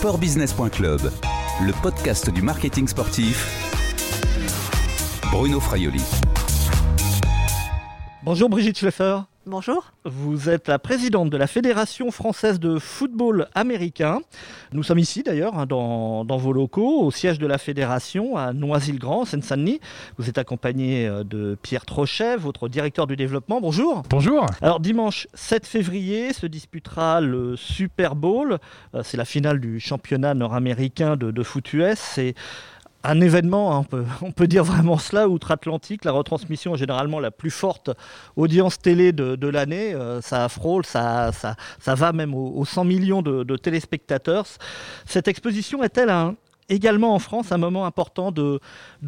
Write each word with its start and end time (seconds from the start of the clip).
Sportbusiness.club, 0.00 1.12
le 1.60 1.82
podcast 1.82 2.30
du 2.30 2.40
marketing 2.40 2.88
sportif. 2.88 3.46
Bruno 5.30 5.60
Fraioli. 5.60 6.00
Bonjour 8.22 8.48
Brigitte 8.48 8.78
Schleffer. 8.78 9.29
Bonjour. 9.46 9.94
Vous 10.04 10.50
êtes 10.50 10.68
la 10.68 10.78
présidente 10.78 11.30
de 11.30 11.36
la 11.38 11.46
Fédération 11.46 12.10
française 12.10 12.60
de 12.60 12.78
football 12.78 13.48
américain. 13.54 14.20
Nous 14.72 14.82
sommes 14.82 14.98
ici 14.98 15.22
d'ailleurs 15.22 15.58
hein, 15.58 15.64
dans, 15.64 16.26
dans, 16.26 16.36
vos 16.36 16.52
locaux, 16.52 17.00
au 17.00 17.10
siège 17.10 17.38
de 17.38 17.46
la 17.46 17.56
fédération 17.56 18.36
à 18.36 18.52
Noisy-le-Grand, 18.52 19.24
Seine-Saint-Denis. 19.24 19.80
Vous 20.18 20.28
êtes 20.28 20.36
accompagné 20.36 21.06
euh, 21.06 21.24
de 21.24 21.56
Pierre 21.62 21.86
Trochet, 21.86 22.36
votre 22.36 22.68
directeur 22.68 23.06
du 23.06 23.16
développement. 23.16 23.62
Bonjour. 23.62 24.02
Bonjour. 24.10 24.44
Alors 24.60 24.78
dimanche 24.78 25.26
7 25.32 25.64
février 25.64 26.34
se 26.34 26.44
disputera 26.44 27.22
le 27.22 27.56
Super 27.56 28.16
Bowl. 28.16 28.58
Euh, 28.94 29.00
c'est 29.02 29.16
la 29.16 29.24
finale 29.24 29.58
du 29.58 29.80
championnat 29.80 30.34
nord-américain 30.34 31.16
de, 31.16 31.30
de 31.30 31.42
foot 31.42 31.72
US. 31.72 31.98
C'est 31.98 32.34
un 33.04 33.20
événement, 33.20 33.76
hein, 33.76 33.86
on, 34.22 34.32
peut, 34.32 34.46
dire 34.46 34.64
vraiment 34.64 34.98
cela, 34.98 35.28
outre-Atlantique, 35.28 36.04
la 36.04 36.12
retransmission 36.12 36.74
est 36.74 36.78
généralement 36.78 37.20
la 37.20 37.30
plus 37.30 37.50
forte 37.50 37.90
audience 38.36 38.78
télé 38.78 39.12
de, 39.12 39.48
l'année, 39.48 39.94
euh, 39.94 40.20
ça 40.20 40.48
frôle, 40.48 40.84
ça, 40.84 41.30
va 41.86 42.12
même 42.12 42.34
aux, 42.34 42.64
100 42.64 42.84
millions 42.84 43.22
de, 43.22 43.56
téléspectateurs. 43.56 44.46
Cette 45.06 45.28
exposition 45.28 45.82
est-elle 45.82 46.10
également 46.70 47.14
en 47.14 47.18
France 47.18 47.52
un 47.52 47.58
moment 47.58 47.84
important 47.84 48.30
de, 48.32 48.60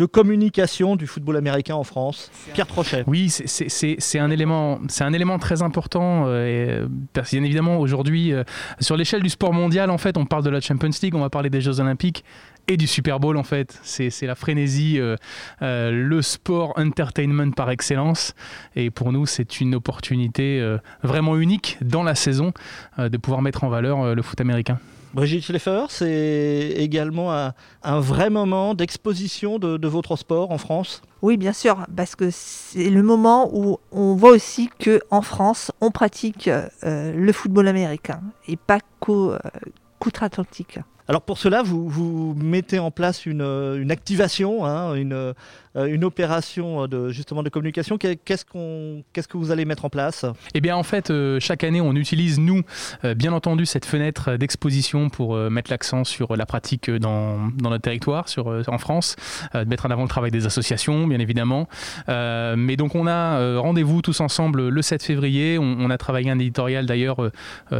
communication 0.06 0.96
du 0.96 1.06
football 1.06 1.37
américain 1.37 1.74
en 1.74 1.84
France? 1.84 2.30
Pierre 2.52 2.66
Trochet. 2.66 3.04
Oui, 3.06 3.30
c'est 3.30 4.18
un, 4.18 4.30
élément, 4.30 4.80
un 5.01 5.12
élément 5.12 5.38
très 5.38 5.62
important. 5.62 6.24
Euh, 6.27 6.87
bien 7.30 7.43
évidemment, 7.43 7.79
aujourd'hui, 7.79 8.32
euh, 8.32 8.45
sur 8.80 8.96
l'échelle 8.96 9.23
du 9.23 9.30
sport 9.30 9.52
mondial, 9.52 9.90
en 9.90 9.98
fait, 9.98 10.16
on 10.18 10.27
parle 10.27 10.45
de 10.45 10.51
la 10.51 10.60
Champions 10.60 10.90
League, 11.02 11.15
on 11.15 11.21
va 11.21 11.30
parler 11.30 11.51
des 11.51 11.60
Jeux 11.60 11.80
Olympiques 11.80 12.24
et 12.68 12.77
du 12.77 12.87
Super 12.87 13.21
Bowl 13.21 13.37
en 13.37 13.43
fait. 13.43 13.79
C'est 13.82 14.27
la 14.27 14.35
frénésie, 14.35 14.99
euh, 14.99 15.16
le 15.60 16.23
sport 16.23 16.73
entertainment 16.77 17.52
par 17.52 17.71
excellence. 17.71 18.35
Et 18.77 18.91
pour 18.91 19.13
nous, 19.13 19.27
c'est 19.27 19.60
une 19.60 19.74
opportunité 19.74 20.77
vraiment 21.02 21.37
unique 21.37 21.79
dans 21.80 22.02
la 22.02 22.15
saison 22.15 22.52
de 22.99 23.16
pouvoir 23.16 23.43
mettre 23.43 23.65
en 23.65 23.68
valeur 23.68 24.15
le 24.15 24.23
foot 24.23 24.40
américain. 24.40 24.79
Brigitte 25.15 25.45
Schleffer, 25.45 25.85
c'est 25.90 26.73
également 26.79 27.33
un, 27.33 28.01
vrai 28.01 28.30
moment 28.30 28.74
d'exposition 28.74 29.59
de, 29.59 29.87
votre 29.87 30.16
sport 30.16 30.51
en 30.51 30.59
France? 30.59 31.02
Oui, 31.21 31.37
bien 31.37 31.52
sûr, 31.52 31.87
parce 31.95 32.16
que 32.16 32.30
c'est 32.30 32.88
le 32.88 33.02
moment 33.02 33.51
où 33.52 33.79
on 33.90 34.15
voit 34.15 34.30
aussi 34.30 34.71
qu'en 34.83 35.21
France, 35.21 35.71
on 35.83 35.90
pratique 35.90 36.49
euh, 36.49 37.13
le 37.13 37.33
football 37.33 37.68
américain 37.68 38.23
et 38.49 38.57
pas 38.57 38.79
qu'outre-Atlantique. 39.01 40.79
Alors 41.09 41.23
pour 41.23 41.39
cela, 41.39 41.63
vous, 41.63 42.35
mettez 42.37 42.79
en 42.79 42.91
place 42.91 43.27
une, 43.27 43.91
activation, 43.91 44.65
hein, 44.65 44.95
une, 44.95 45.35
une 45.74 46.04
opération 46.04 46.87
de, 46.87 47.10
justement 47.10 47.42
de 47.42 47.48
communication. 47.48 47.96
Qu'est-ce, 47.98 48.45
qu'on, 48.45 49.02
qu'est-ce 49.12 49.28
que 49.28 49.37
vous 49.37 49.51
allez 49.51 49.65
mettre 49.65 49.84
en 49.84 49.90
place? 49.90 50.26
Eh 50.54 50.60
bien 50.60 50.76
en 50.76 50.82
fait, 50.82 51.10
euh, 51.10 51.38
chaque 51.40 51.65
année, 51.65 51.80
on 51.80 51.95
utilise, 51.95 52.38
nous, 52.38 52.62
euh, 53.04 53.15
bien 53.15 53.32
entendu, 53.32 53.66
cette 53.66 53.87
fenêtre 53.87 54.37
d'exposition 54.37 55.09
pour 55.09 55.37
mettre 55.37 55.70
l'accent 55.70 56.04
sur 56.04 56.37
la 56.37 56.46
pratique 56.46 56.90
dans, 56.90 57.50
dans 57.56 57.70
notre 57.70 57.82
territoire, 57.82 58.28
sur, 58.28 58.48
en 58.66 58.78
France, 58.78 59.16
de 59.54 59.65
mettre 59.65 59.87
en 59.87 59.90
avant 59.90 60.02
le 60.02 60.09
travail 60.09 60.30
des 60.30 60.46
associations, 60.46 61.06
bien 61.06 61.18
évidemment. 61.18 61.68
mais 62.09 62.76
donc 62.76 62.95
on 62.95 63.06
a 63.06 63.59
rendez-vous 63.59 64.03
tous 64.03 64.20
ensemble 64.20 64.69
le 64.69 64.82
7 64.82 65.03
février. 65.03 65.59
On, 65.59 65.91
a 65.91 65.98
travaillé 65.98 66.31
un 66.31 66.38
éditorial 66.38 66.87
d'ailleurs 66.87 67.19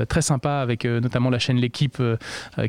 très 0.09 0.23
sympa 0.23 0.57
avec 0.57 0.85
notamment 0.85 1.31
la 1.31 1.39
chaîne 1.39 1.57
L'équipe 1.57 2.03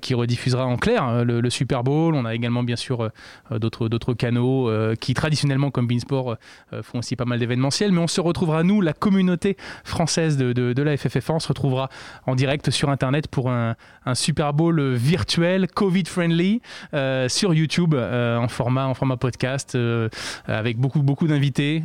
qui 0.01 0.13
rediffusera 0.13 0.65
en 0.65 0.77
clair 0.77 1.23
le, 1.23 1.41
le, 1.41 1.49
Super 1.49 1.83
Bowl. 1.83 2.15
On 2.15 2.25
a 2.25 2.35
également 2.35 2.63
bien 2.63 2.75
sûr 2.75 3.09
d'autres, 3.51 3.89
d'autres 3.89 4.13
canaux 4.13 4.69
qui 4.99 5.12
traditionnellement, 5.13 5.71
comme 5.71 5.87
Beansport, 5.87 6.37
euh, 6.73 6.83
font 6.83 6.99
aussi 6.99 7.15
pas 7.15 7.25
mal 7.25 7.39
d'événementiels. 7.39 7.91
Mais 7.91 7.99
on 7.99 8.07
se 8.07 8.21
retrouvera, 8.21 8.63
nous, 8.63 8.81
la 8.81 8.93
communauté 8.93 9.57
française 9.83 10.37
de, 10.37 10.81
la 10.81 10.95
FFF1, 10.95 11.33
on 11.33 11.39
se 11.39 11.47
retrouvera 11.47 11.89
en 12.25 12.35
direct 12.35 12.69
sur 12.69 12.89
Internet 12.89 13.27
pour 13.27 13.49
un, 13.49 13.75
Super 14.13 14.53
Bowl 14.53 14.81
virtuel, 14.93 15.67
Covid-friendly, 15.67 16.61
euh, 16.93 17.29
sur 17.29 17.53
YouTube, 17.53 17.93
euh, 17.93 18.37
en, 18.37 18.47
format, 18.47 18.93
podcast, 19.17 19.77
avec 20.47 20.77
beaucoup, 20.77 21.01
beaucoup 21.01 21.27
d'invités, 21.27 21.83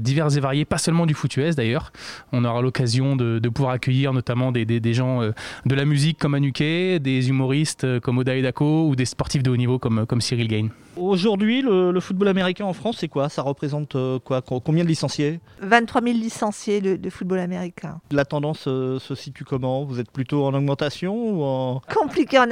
divers 0.00 0.36
et 0.36 0.40
variés, 0.40 0.64
pas 0.64 0.78
seulement 0.78 1.06
du 1.06 1.14
foot 1.14 1.36
US 1.36 1.56
d'ailleurs. 1.56 1.92
On 2.32 2.44
aura 2.44 2.62
l'occasion 2.62 3.16
de, 3.16 3.48
pouvoir 3.48 3.72
accueillir 3.72 4.12
notamment 4.12 4.52
des, 4.52 4.94
gens 4.94 5.20
de 5.20 5.74
la 5.74 5.84
musique 5.84 6.18
comme 6.18 6.34
Anuké, 6.34 6.98
des 6.98 7.28
humoristes 7.28 8.00
comme 8.00 8.18
Oda 8.18 8.34
Edako 8.34 8.88
ou 8.88 8.96
des 8.96 9.04
sportifs 9.04 9.42
de 9.42 9.50
haut 9.50 9.56
niveau 9.56 9.78
comme, 9.78 10.06
comme 10.06 10.20
Cyril 10.20 10.48
Gain. 10.48 10.68
Aujourd'hui, 11.00 11.62
le, 11.62 11.98
football 12.00 12.28
américain 12.28 12.64
en 12.64 12.72
France, 12.72 12.96
c'est 13.00 13.08
quoi? 13.08 13.28
Ça 13.28 13.42
représente 13.42 13.94
euh, 13.96 14.18
quoi? 14.18 14.42
Combien 14.42 14.84
de 14.84 14.88
licenciés? 14.88 15.40
23 15.60 16.02
000 16.02 16.14
licenciés 16.16 16.80
de, 16.80 17.10
football 17.10 17.38
américain. 17.38 18.00
La 18.10 18.24
tendance 18.24 18.64
euh, 18.66 18.98
se 18.98 19.14
situe 19.14 19.44
comment? 19.44 19.84
Vous 19.84 20.00
êtes 20.00 20.10
plutôt 20.10 20.44
en 20.44 20.54
augmentation 20.54 21.14
ou 21.14 21.42
en... 21.42 21.80
Compliqué 21.94 22.38
en, 22.38 22.48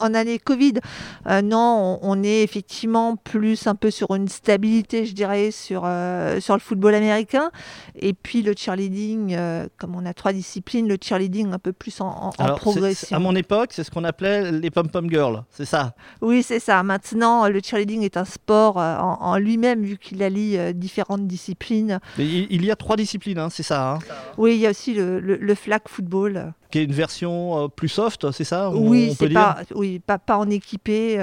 en, 0.00 0.14
année 0.14 0.38
Covid. 0.38 0.74
Euh, 1.28 1.42
non, 1.42 1.98
on, 2.02 2.22
est 2.22 2.42
effectivement 2.42 3.16
plus 3.16 3.66
un 3.66 3.74
peu 3.74 3.90
sur 3.90 4.14
une 4.14 4.28
stabilité, 4.28 5.06
je 5.06 5.14
dirais, 5.14 5.50
sur, 5.50 5.88
sur 6.40 6.54
le 6.54 6.60
football 6.60 6.94
américain. 6.94 7.50
Et 7.94 8.12
puis 8.12 8.42
le 8.42 8.54
cheerleading, 8.56 9.36
comme 9.76 9.94
on 9.94 10.06
a 10.06 10.14
trois 10.14 10.32
disciplines, 10.32 10.88
le 10.88 10.96
cheerleading 11.00 11.52
un 11.52 11.58
peu 11.58 11.72
plus 11.72 12.00
en, 12.00 12.32
en 12.38 12.54
progression. 12.54 13.16
à 13.16 13.20
mon 13.20 13.34
époque, 13.34 13.70
c'est 13.72 13.84
ce 13.84 13.90
qu'on 13.90 14.04
appelait 14.04 14.50
les 14.52 14.70
pom-pom 14.70 15.08
girls, 15.08 15.44
c'est 15.50 15.64
ça? 15.64 15.94
Oui, 16.20 16.42
c'est 16.42 16.60
ça. 16.60 16.82
Maintenant, 16.82 17.48
le 17.48 17.60
cheerleading 17.62 17.81
est 17.90 18.16
un 18.16 18.24
sport 18.24 18.80
euh, 18.80 18.96
en, 18.98 19.36
lui-même, 19.38 19.82
vu 19.82 19.98
qu'il 19.98 20.22
allie 20.22 20.56
euh, 20.56 20.72
différentes 20.72 21.26
disciplines. 21.26 22.00
il 22.18 22.64
y 22.64 22.70
a 22.70 22.76
trois 22.76 22.96
disciplines, 22.96 23.38
hein, 23.38 23.48
c'est 23.50 23.62
ça 23.62 23.94
hein? 23.94 23.98
Oui, 24.38 24.54
il 24.54 24.60
y 24.60 24.66
a 24.66 24.70
aussi 24.70 24.94
le, 24.94 25.54
flag 25.54 25.82
football. 25.86 26.52
Qui 26.70 26.78
est 26.78 26.84
une 26.84 26.92
version 26.92 27.64
euh, 27.64 27.68
plus 27.68 27.88
soft, 27.88 28.30
c'est 28.32 28.44
ça? 28.44 28.70
Oui, 28.70 29.14
c'est 29.18 29.28
pas, 29.28 29.58
oui 29.74 29.98
pas, 29.98 30.18
pas 30.18 30.38
en 30.38 30.48
équipé 30.48 31.18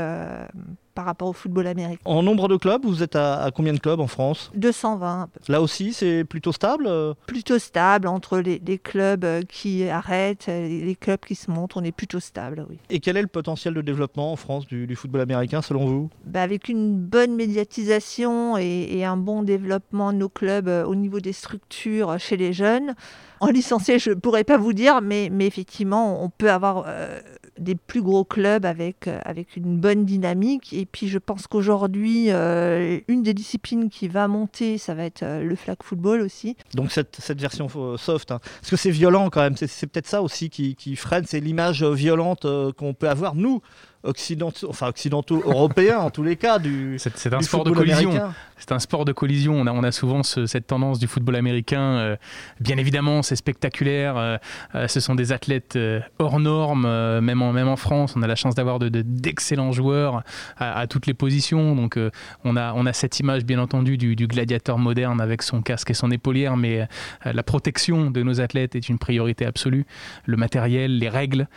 par 1.00 1.06
rapport 1.06 1.30
au 1.30 1.34
football 1.34 1.66
américain. 1.66 2.02
En 2.04 2.24
nombre 2.24 2.50
de 2.50 2.58
clubs, 2.58 2.84
vous 2.84 3.02
êtes 3.02 3.16
à, 3.16 3.52
combien 3.56 3.72
de 3.72 3.80
clubs 3.80 4.02
en 4.02 4.08
France? 4.08 4.52
220. 4.56 5.30
Là 5.48 5.62
aussi, 5.62 5.94
c'est 5.94 6.26
plutôt 6.26 6.52
stable 6.52 6.90
Plutôt 7.26 7.58
stable, 7.58 8.06
entre 8.06 8.40
les, 8.40 8.60
clubs 8.78 9.24
euh, 9.24 9.42
qui 9.48 9.88
arrêtent, 9.88 10.50
et 10.50 10.82
les 10.82 10.96
clubs 10.96 11.22
qui 11.22 11.36
se 11.36 11.50
montent, 11.50 11.78
on 11.78 11.86
est 11.86 11.94
plutôt 11.94 12.20
stable, 12.20 12.66
oui. 12.70 12.80
Et 12.90 13.00
quel 13.00 13.16
est 13.16 13.22
le 13.22 13.30
potentiel 13.30 13.74
de 13.76 13.80
développement 13.80 14.34
en 14.34 14.36
France 14.36 14.68
du, 14.68 14.94
football 14.98 15.22
américain 15.22 15.62
selon 15.62 15.86
vous? 15.86 16.10
Bah 16.26 16.42
Avec 16.42 16.68
une 16.68 16.98
bonne 16.98 17.34
médiatisation 17.34 18.58
et, 18.58 19.06
un 19.06 19.16
bon 19.16 19.44
développement 19.44 20.12
de 20.12 20.18
nos 20.18 20.28
clubs 20.28 20.68
euh, 20.68 20.84
au 20.84 20.96
niveau 20.96 21.22
des 21.22 21.32
structures 21.32 22.20
chez 22.20 22.36
les 22.36 22.52
jeunes, 22.52 22.94
en 23.40 23.48
licencié, 23.52 24.00
je 24.00 24.10
ne 24.10 24.16
pourrais 24.16 24.44
pas 24.44 24.58
vous 24.58 24.74
dire, 24.74 25.00
mais, 25.02 25.30
mais 25.32 25.48
effectivement, 25.48 26.22
on 26.22 26.30
peut 26.30 26.52
avoir 26.52 26.84
euh, 26.88 27.22
des 27.60 27.76
plus 27.76 28.02
gros 28.02 28.24
clubs 28.24 28.66
avec, 28.66 29.08
euh, 29.08 29.20
avec 29.24 29.56
une 29.56 29.78
bonne 29.78 30.06
dynamique. 30.06 30.74
Et 30.74 30.86
puis, 30.86 31.08
je 31.08 31.18
pense 31.18 31.48
qu'aujourd'hui, 31.48 32.32
euh, 32.32 33.00
une 33.08 33.24
des 33.24 33.34
disciplines 33.34 33.90
qui 33.90 34.08
va 34.08 34.28
monter, 34.28 34.78
ça 34.78 34.94
va 34.94 35.04
être 35.04 35.24
le 35.24 35.56
flag 35.56 35.78
football 35.84 36.22
aussi. 36.22 36.56
Donc, 36.74 36.92
cette, 36.92 37.18
cette 37.20 37.40
version 37.40 37.68
soft, 37.98 38.32
hein. 38.32 38.40
parce 38.40 38.70
que 38.70 38.76
c'est 38.76 38.92
violent 38.92 39.30
quand 39.30 39.42
même. 39.42 39.56
C'est 39.56 39.88
peut-être 39.88 40.08
ça 40.08 40.22
aussi 40.22 40.50
qui, 40.50 40.76
qui 40.76 40.96
freine, 40.96 41.26
c'est 41.26 41.40
l'image 41.40 41.84
violente 41.84 42.46
qu'on 42.78 42.94
peut 42.94 43.10
avoir, 43.10 43.36
nous, 43.36 43.62
occidentaux, 44.04 44.68
enfin 44.70 44.88
occidentaux 44.88 45.42
européens 45.46 46.00
en 46.00 46.10
tous 46.10 46.24
les 46.24 46.36
cas 46.36 46.60
du. 46.60 46.98
C'est 46.98 47.34
un 47.34 47.42
sport 47.42 47.64
de 47.64 47.72
collision. 47.72 48.32
C'est 48.60 48.74
un 48.74 48.80
sport 48.80 49.06
de 49.06 49.14
collision. 49.14 49.54
On 49.54 49.68
a, 49.68 49.72
on 49.72 49.84
a 49.84 49.92
souvent 49.92 50.22
cette 50.24 50.68
tendance 50.68 51.00
du 51.00 51.08
football 51.08 51.38
américain. 51.38 51.82
Euh, 51.82 52.16
bien 52.60 52.78
évidemment, 52.78 53.24
c'est 53.24 53.38
spectaculaire. 53.38 54.18
Euh, 54.18 54.38
euh, 54.76 54.88
ce 54.88 55.00
sont 55.00 55.16
des 55.16 55.32
athlètes 55.32 55.80
hors 56.20 56.40
normes, 56.40 56.88
même 57.22 57.42
en 57.42 57.54
même 57.54 57.68
en 57.68 57.78
France. 57.78 58.14
On 58.16 58.22
a 58.22 58.28
la 58.28 58.36
chance 58.36 58.56
d'avoir 58.56 58.80
d'excellents 58.80 59.70
de, 59.70 59.74
joueurs 59.74 60.24
à, 60.58 60.88
toutes 60.88 61.08
les 61.08 61.14
positions. 61.14 61.76
Donc 61.76 61.98
on 62.44 62.58
a 62.58 62.74
on 62.74 62.86
a 62.86 62.94
cette 62.94 63.20
image 63.20 63.46
bien 63.46 63.60
entendu 63.60 63.98
du, 63.98 64.16
du, 64.16 64.28
gladiateur 64.28 64.78
moderne 64.78 65.22
avec 65.22 65.42
son 65.42 65.62
casque 65.62 65.92
et 65.92 65.94
son 65.94 66.12
épaulière, 66.12 66.58
mais 66.58 66.88
la 67.24 67.44
protection 67.44 68.12
de 68.12 68.24
nos 68.24 68.42
athlètes 68.42 68.76
est 68.76 68.90
une 68.90 69.00
priorité 69.00 69.46
absolue. 69.46 69.86
Le 70.26 70.38
matériel, 70.38 70.98
les 70.98 71.10
règles 71.10 71.48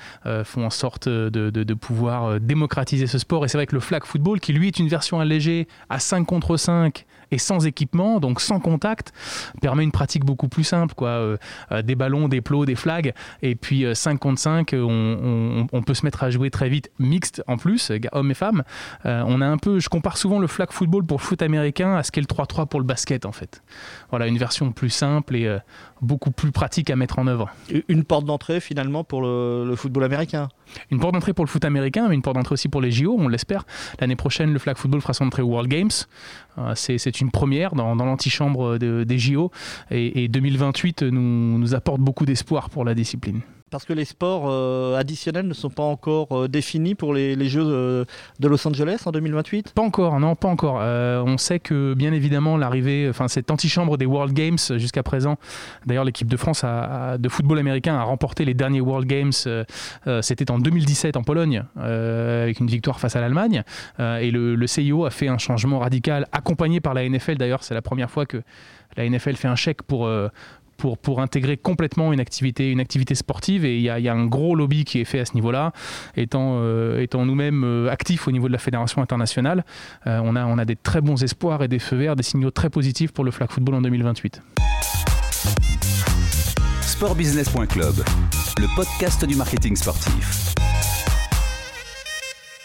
font 0.44 0.64
en 0.64 0.70
sorte 0.70 1.08
de, 1.08 1.50
de 1.50 1.74
pouvoir 1.74 2.31
démocratiser 2.38 3.06
ce 3.06 3.18
sport. 3.18 3.44
Et 3.44 3.48
c'est 3.48 3.58
vrai 3.58 3.66
que 3.66 3.74
le 3.74 3.80
flag 3.80 4.04
football, 4.04 4.40
qui 4.40 4.52
lui 4.52 4.68
est 4.68 4.78
une 4.78 4.88
version 4.88 5.20
allégée 5.20 5.68
à 5.88 5.98
5 5.98 6.24
contre 6.24 6.56
5 6.56 7.04
et 7.32 7.38
sans 7.38 7.66
équipement, 7.66 8.20
donc 8.20 8.40
sans 8.40 8.60
contact, 8.60 9.12
permet 9.60 9.82
une 9.82 9.90
pratique 9.90 10.24
beaucoup 10.24 10.48
plus 10.48 10.62
simple. 10.62 10.94
Quoi. 10.94 11.08
Euh, 11.08 11.36
euh, 11.72 11.82
des 11.82 11.96
ballons, 11.96 12.28
des 12.28 12.40
plots, 12.40 12.64
des 12.64 12.76
flags, 12.76 13.12
et 13.42 13.56
puis 13.56 13.84
5 13.92 14.18
contre 14.20 14.40
5, 14.40 14.74
on, 14.74 15.66
on, 15.72 15.82
peut 15.82 15.94
se 15.94 16.04
mettre 16.04 16.22
à 16.22 16.30
jouer 16.30 16.50
très 16.50 16.68
vite, 16.68 16.90
mixte 17.00 17.42
en 17.48 17.56
plus, 17.56 17.90
hommes 18.12 18.30
et 18.30 18.34
femmes. 18.34 18.62
on 19.04 19.40
a 19.40 19.46
un 19.46 19.56
peu, 19.56 19.80
je 19.80 19.88
compare 19.88 20.16
souvent 20.16 20.38
le 20.38 20.46
flag 20.46 20.70
football 20.70 21.04
pour 21.04 21.18
le 21.18 21.22
foot 21.22 21.42
américain 21.42 21.96
à 21.96 22.02
ce 22.02 22.12
qu'est 22.12 22.20
le 22.20 22.26
3-3 22.26 22.68
pour 22.68 22.78
le 22.78 22.86
basket 22.86 23.26
en 23.26 23.32
fait. 23.32 23.62
Voilà, 24.10 24.26
une 24.28 24.38
version 24.38 24.70
plus 24.70 24.90
simple 24.90 25.34
et 25.34 25.58
beaucoup 26.02 26.32
plus 26.32 26.52
pratique 26.52 26.90
à 26.90 26.96
mettre 26.96 27.18
en 27.18 27.26
œuvre. 27.26 27.50
Une 27.88 28.04
porte 28.04 28.26
d'entrée 28.26 28.60
finalement 28.60 29.04
pour 29.04 29.22
le, 29.22 29.74
football 29.76 30.04
américain? 30.04 30.48
Une 30.90 30.98
porte 30.98 31.14
d'entrée 31.14 31.32
pour 31.32 31.44
le 31.44 31.50
foot 31.50 31.64
américain, 31.64 32.08
mais 32.08 32.14
une 32.14 32.22
porte 32.22 32.36
d'entrée 32.36 32.54
aussi 32.54 32.68
pour 32.68 32.80
les 32.80 32.90
JO, 32.90 33.16
on 33.18 33.28
l'espère. 33.28 33.64
L'année 34.00 34.16
prochaine, 34.16 34.52
le 34.52 34.58
flag 34.58 34.76
football 34.76 35.00
fera 35.00 35.14
son 35.14 35.26
entrée 35.26 35.42
au 35.42 35.48
World 35.48 35.70
Games. 35.70 35.90
Euh, 36.58 36.72
c'est 36.74 37.20
une 37.22 37.30
première 37.30 37.74
dans, 37.74 37.94
l'antichambre 37.94 38.78
des 38.78 39.18
JO. 39.18 39.50
Et, 39.90 40.28
2028 40.28 41.02
nous, 41.04 41.58
nous 41.58 41.74
apporte 41.74 42.00
beaucoup 42.00 42.26
d'espoir 42.26 42.70
pour 42.70 42.84
la 42.84 42.94
discipline. 42.94 43.40
Parce 43.72 43.86
que 43.86 43.94
les 43.94 44.04
sports 44.04 44.44
euh, 44.50 44.98
additionnels 44.98 45.48
ne 45.48 45.54
sont 45.54 45.70
pas 45.70 45.82
encore 45.82 46.28
euh, 46.32 46.46
définis 46.46 46.94
pour 46.94 47.14
les, 47.14 47.48
Jeux 47.48 47.64
euh, 47.64 48.04
de 48.38 48.46
Los 48.46 48.68
Angeles 48.68 49.02
en 49.06 49.12
2028 49.12 49.72
Pas 49.72 49.80
encore, 49.80 50.20
non, 50.20 50.36
pas 50.36 50.48
encore. 50.48 50.74
on 50.74 51.38
sait 51.38 51.58
que 51.58 51.94
bien 51.94 52.12
évidemment 52.12 52.58
l'arrivée, 52.58 53.06
enfin 53.08 53.28
cette 53.28 53.50
antichambre 53.50 53.96
des 53.96 54.04
World 54.04 54.34
Games 54.34 54.58
jusqu'à 54.76 55.02
présent, 55.02 55.36
d'ailleurs 55.86 56.04
l'équipe 56.04 56.28
de 56.28 56.36
France 56.36 56.64
de 56.64 57.28
football 57.30 57.58
américain 57.58 57.94
a 57.94 58.02
remporté 58.02 58.44
les 58.44 58.52
derniers 58.52 58.82
World 58.82 59.08
Games, 59.08 59.32
c'était 60.20 60.50
en 60.50 60.58
2017 60.58 61.16
en 61.16 61.22
Pologne, 61.22 61.64
avec 61.76 62.60
une 62.60 62.66
victoire 62.66 63.00
face 63.00 63.16
à 63.16 63.20
l'Allemagne. 63.20 63.62
et 63.98 64.30
le, 64.30 64.54
le 64.54 64.66
CIO 64.66 65.06
a 65.06 65.10
fait 65.10 65.28
un 65.28 65.38
changement 65.38 65.78
radical, 65.78 66.26
accompagné 66.32 66.80
par 66.80 66.92
la 66.92 67.08
NFL 67.08 67.36
d'ailleurs, 67.36 67.64
c'est 67.64 67.74
la 67.74 67.82
première 67.82 68.10
fois 68.10 68.26
que 68.26 68.42
la 68.96 69.08
NFL 69.08 69.36
fait 69.36 69.48
un 69.48 69.56
chèque 69.56 69.82
pour, 69.82 70.06
pour, 71.02 71.20
intégrer 71.20 71.56
complètement 71.56 72.12
une 72.12 72.20
activité, 72.20 72.70
une 72.70 72.80
activité 72.80 73.14
sportive. 73.14 73.64
Et 73.64 73.76
il 73.76 73.82
y 73.82 73.90
a, 73.90 73.98
y 74.00 74.08
a, 74.08 74.14
un 74.14 74.26
gros 74.26 74.54
lobby 74.54 74.84
qui 74.84 75.00
est 75.00 75.04
fait 75.04 75.20
à 75.20 75.24
ce 75.24 75.34
niveau-là. 75.34 75.72
Étant, 76.16 76.56
euh, 76.56 77.00
étant 77.00 77.24
nous-mêmes 77.24 77.64
euh, 77.64 77.90
actifs 77.90 78.26
au 78.26 78.32
niveau 78.32 78.48
de 78.48 78.52
la 78.52 78.58
fédération 78.58 79.02
internationale, 79.02 79.64
euh, 80.06 80.20
on, 80.22 80.36
a, 80.36 80.44
on 80.44 80.58
a 80.58 80.64
des 80.64 80.76
très 80.76 81.00
bons 81.00 81.22
espoirs 81.22 81.62
et 81.62 81.68
des 81.68 81.78
feux 81.78 81.96
verts, 81.96 82.16
des 82.16 82.22
signaux 82.22 82.50
très 82.50 82.70
positifs 82.70 83.12
pour 83.12 83.24
le 83.24 83.30
flag 83.30 83.50
football 83.50 83.76
en 83.76 83.82
2028. 83.82 84.42
Sportbusiness.club, 86.80 87.94
le 88.58 88.76
podcast 88.76 89.24
du 89.24 89.34
marketing 89.36 89.76
sportif 89.76 90.54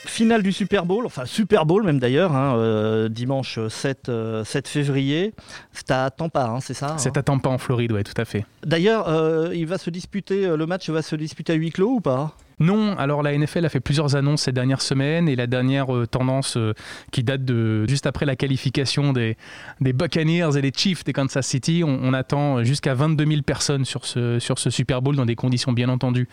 finale 0.06 0.44
du 0.44 0.52
Super 0.52 0.86
Bowl, 0.86 1.06
enfin 1.06 1.26
Super 1.26 1.66
Bowl 1.66 1.84
même 1.84 2.00
d'ailleurs, 2.00 2.36
hein, 2.36 2.58
euh, 2.58 3.10
dimanche 3.10 3.60
7, 3.68 3.70
7, 3.70 4.10
euh, 4.10 4.44
février. 4.44 5.34
C'est 5.72 5.92
à 5.92 6.10
Tampa, 6.10 6.46
hein, 6.46 6.60
c'est 6.60 6.74
ça 6.74 6.96
C'est 6.98 7.10
hein 7.10 7.20
à 7.20 7.24
Tampa 7.24 7.50
en 7.50 7.58
Floride, 7.58 7.92
oui, 7.92 8.04
tout 8.04 8.20
à 8.20 8.26
fait. 8.26 8.46
D'ailleurs, 8.64 9.08
euh, 9.10 9.52
il 9.54 9.66
va 9.66 9.78
se 9.78 9.90
disputer, 9.90 10.48
le 10.56 10.66
match 10.66 10.90
va 10.90 11.02
se 11.02 11.16
disputer 11.16 11.54
à 11.54 11.56
huis 11.56 11.72
clos 11.72 11.96
ou 11.96 12.02
pas? 12.02 12.34
Non, 12.60 12.98
alors 12.98 13.22
la 13.22 13.38
NFL 13.38 13.66
a 13.66 13.70
fait 13.70 13.80
plusieurs 13.80 14.16
annonces 14.16 14.44
ces 14.44 14.52
dernières 14.52 14.82
semaines 14.82 15.30
et 15.30 15.36
la 15.36 15.46
dernière 15.46 15.96
euh, 15.96 16.08
tendance 16.08 16.58
euh, 16.58 16.74
qui 17.12 17.24
date 17.24 17.46
de 17.46 17.86
juste 17.88 18.08
après 18.08 18.26
la 18.26 18.36
qualification 18.36 19.14
des, 19.14 19.38
des 19.80 19.94
Buccaneers 19.94 20.58
et 20.58 20.62
les 20.62 20.72
Chiefs 20.76 21.04
des 21.04 21.14
Kansas 21.14 21.46
City, 21.46 21.84
on, 21.86 22.14
attend 22.14 22.64
jusqu'à 22.64 22.96
22 22.96 23.26
000 23.28 23.42
personnes 23.44 23.86
sur 23.86 24.06
ce, 24.06 24.40
sur 24.40 24.58
ce 24.58 24.72
Super 24.72 25.04
Bowl 25.04 25.16
dans 25.16 25.26
des 25.26 25.36
conditions 25.36 25.72
bien 25.72 25.90
entendu 25.90 26.28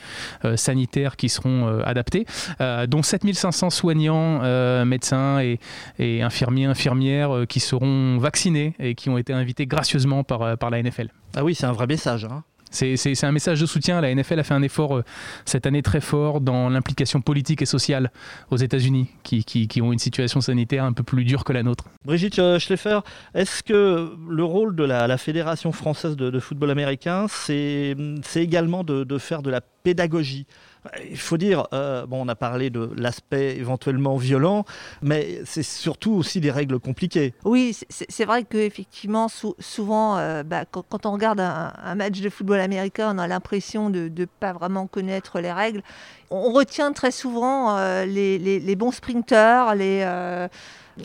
euh, 0.47 0.56
sanitaires 0.56 1.17
qui 1.17 1.29
seront 1.29 1.81
adaptées, 1.85 2.27
dont 2.88 3.03
7500 3.03 3.70
soignants, 3.70 4.85
médecins 4.85 5.41
et, 5.41 5.59
et, 5.99 6.23
infirmiers, 6.23 6.67
infirmières 6.67 7.44
qui 7.49 7.61
seront 7.61 8.19
vaccinés 8.19 8.75
et 8.79 8.94
qui 8.94 9.11
ont 9.11 9.19
été 9.19 9.32
invités 9.32 9.67
gracieusement 9.67 10.25
par, 10.25 10.56
par 10.56 10.70
la 10.70 10.82
NFL. 10.82 11.09
Ah 11.37 11.44
oui, 11.44 11.55
c'est 11.55 11.67
un 11.67 11.73
vrai 11.73 11.87
message. 11.87 12.25
Hein. 12.25 12.44
C'est 12.75 13.25
un 13.25 13.32
message 13.32 13.61
de 13.61 13.67
soutien. 13.67 14.00
La 14.00 14.15
NFL 14.15 14.41
a 14.41 14.43
fait 14.43 14.55
un 14.55 14.62
effort 14.62 14.97
euh, 14.97 15.05
cette 15.44 15.67
année 15.67 15.82
très 15.82 16.00
fort 16.00 16.41
dans 16.41 16.69
l'implication 16.69 17.21
politique 17.21 17.62
et 17.62 17.67
sociale 17.67 18.11
aux 18.50 18.56
États-Unis, 18.56 19.09
qui, 19.23 19.81
ont 19.81 19.93
une 19.93 19.99
situation 19.99 20.41
sanitaire 20.41 20.85
un 20.85 20.93
peu 20.93 21.03
plus 21.03 21.25
dure 21.25 21.44
que 21.44 21.53
la 21.53 21.62
nôtre. 21.62 21.85
Brigitte 22.05 22.38
euh, 22.38 22.59
Schleffer, 22.59 23.00
est-ce 23.35 23.62
que 23.62 24.12
le 24.29 24.44
rôle 24.44 24.75
de 24.75 24.85
la, 24.85 25.15
Fédération 25.17 25.71
française 25.71 26.17
de, 26.17 26.41
football 26.41 26.71
américain, 26.71 27.26
c'est 27.29 27.97
également 28.35 28.82
de 28.82 29.19
faire 29.19 29.43
de 29.43 29.50
la 29.50 29.61
pédagogie 29.61 30.47
il 31.10 31.19
faut 31.19 31.36
dire, 31.36 31.66
euh, 31.72 32.06
bon, 32.06 32.25
on 32.25 32.28
a 32.28 32.34
parlé 32.34 32.70
de 32.70 32.90
l'aspect 32.96 33.56
éventuellement 33.56 34.16
violent, 34.16 34.64
mais 35.02 35.40
c'est 35.44 35.62
surtout 35.62 36.12
aussi 36.12 36.40
des 36.40 36.50
règles 36.50 36.78
compliquées. 36.78 37.34
Oui, 37.44 37.76
c'est 37.88 38.25
vrai 38.25 38.44
qu'effectivement, 38.44 39.28
souvent, 39.58 40.19
euh, 40.19 40.42
bah, 40.42 40.64
quand, 40.70 41.06
on 41.06 41.12
regarde 41.12 41.40
un, 41.40 41.94
match 41.94 42.20
de 42.20 42.28
football 42.28 42.60
américain, 42.60 43.14
on 43.14 43.19
a 43.19 43.26
l'impression 43.26 43.90
de 43.90 44.10
ne 44.14 44.25
pas 44.25 44.52
vraiment 44.52 44.86
connaître 44.86 45.40
les 45.40 45.52
règles. 45.52 45.82
On 46.31 46.52
retient 46.52 46.92
très 46.92 47.10
souvent 47.10 47.76
euh, 47.76 48.04
les, 48.04 48.76
bons 48.76 48.92
sprinters, 48.92 49.75
les 49.75 50.04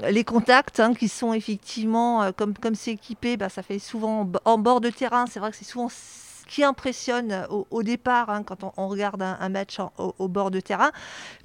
les 0.07 0.23
contacts 0.23 0.79
hein, 0.79 0.93
qui 0.93 1.07
sont 1.07 1.33
effectivement, 1.33 2.31
comme 2.33 2.53
comme 2.53 2.75
c'est 2.75 2.91
équipé, 2.91 3.37
bah, 3.37 3.49
ça 3.49 3.63
fait 3.63 3.79
souvent 3.79 4.29
en 4.45 4.57
bord 4.59 4.81
de 4.81 4.89
terrain. 4.89 5.25
C'est 5.27 5.39
vrai 5.39 5.49
que 5.49 5.57
c'est 5.57 5.65
souvent 5.65 5.89
qui 6.49 6.63
impressionne 6.63 7.45
au, 7.69 7.83
départ 7.83 8.31
hein, 8.31 8.41
quand 8.43 8.63
on, 8.75 8.87
regarde 8.87 9.21
un, 9.21 9.49
match 9.49 9.77
au, 9.97 10.27
bord 10.27 10.49
de 10.49 10.59
terrain. 10.59 10.91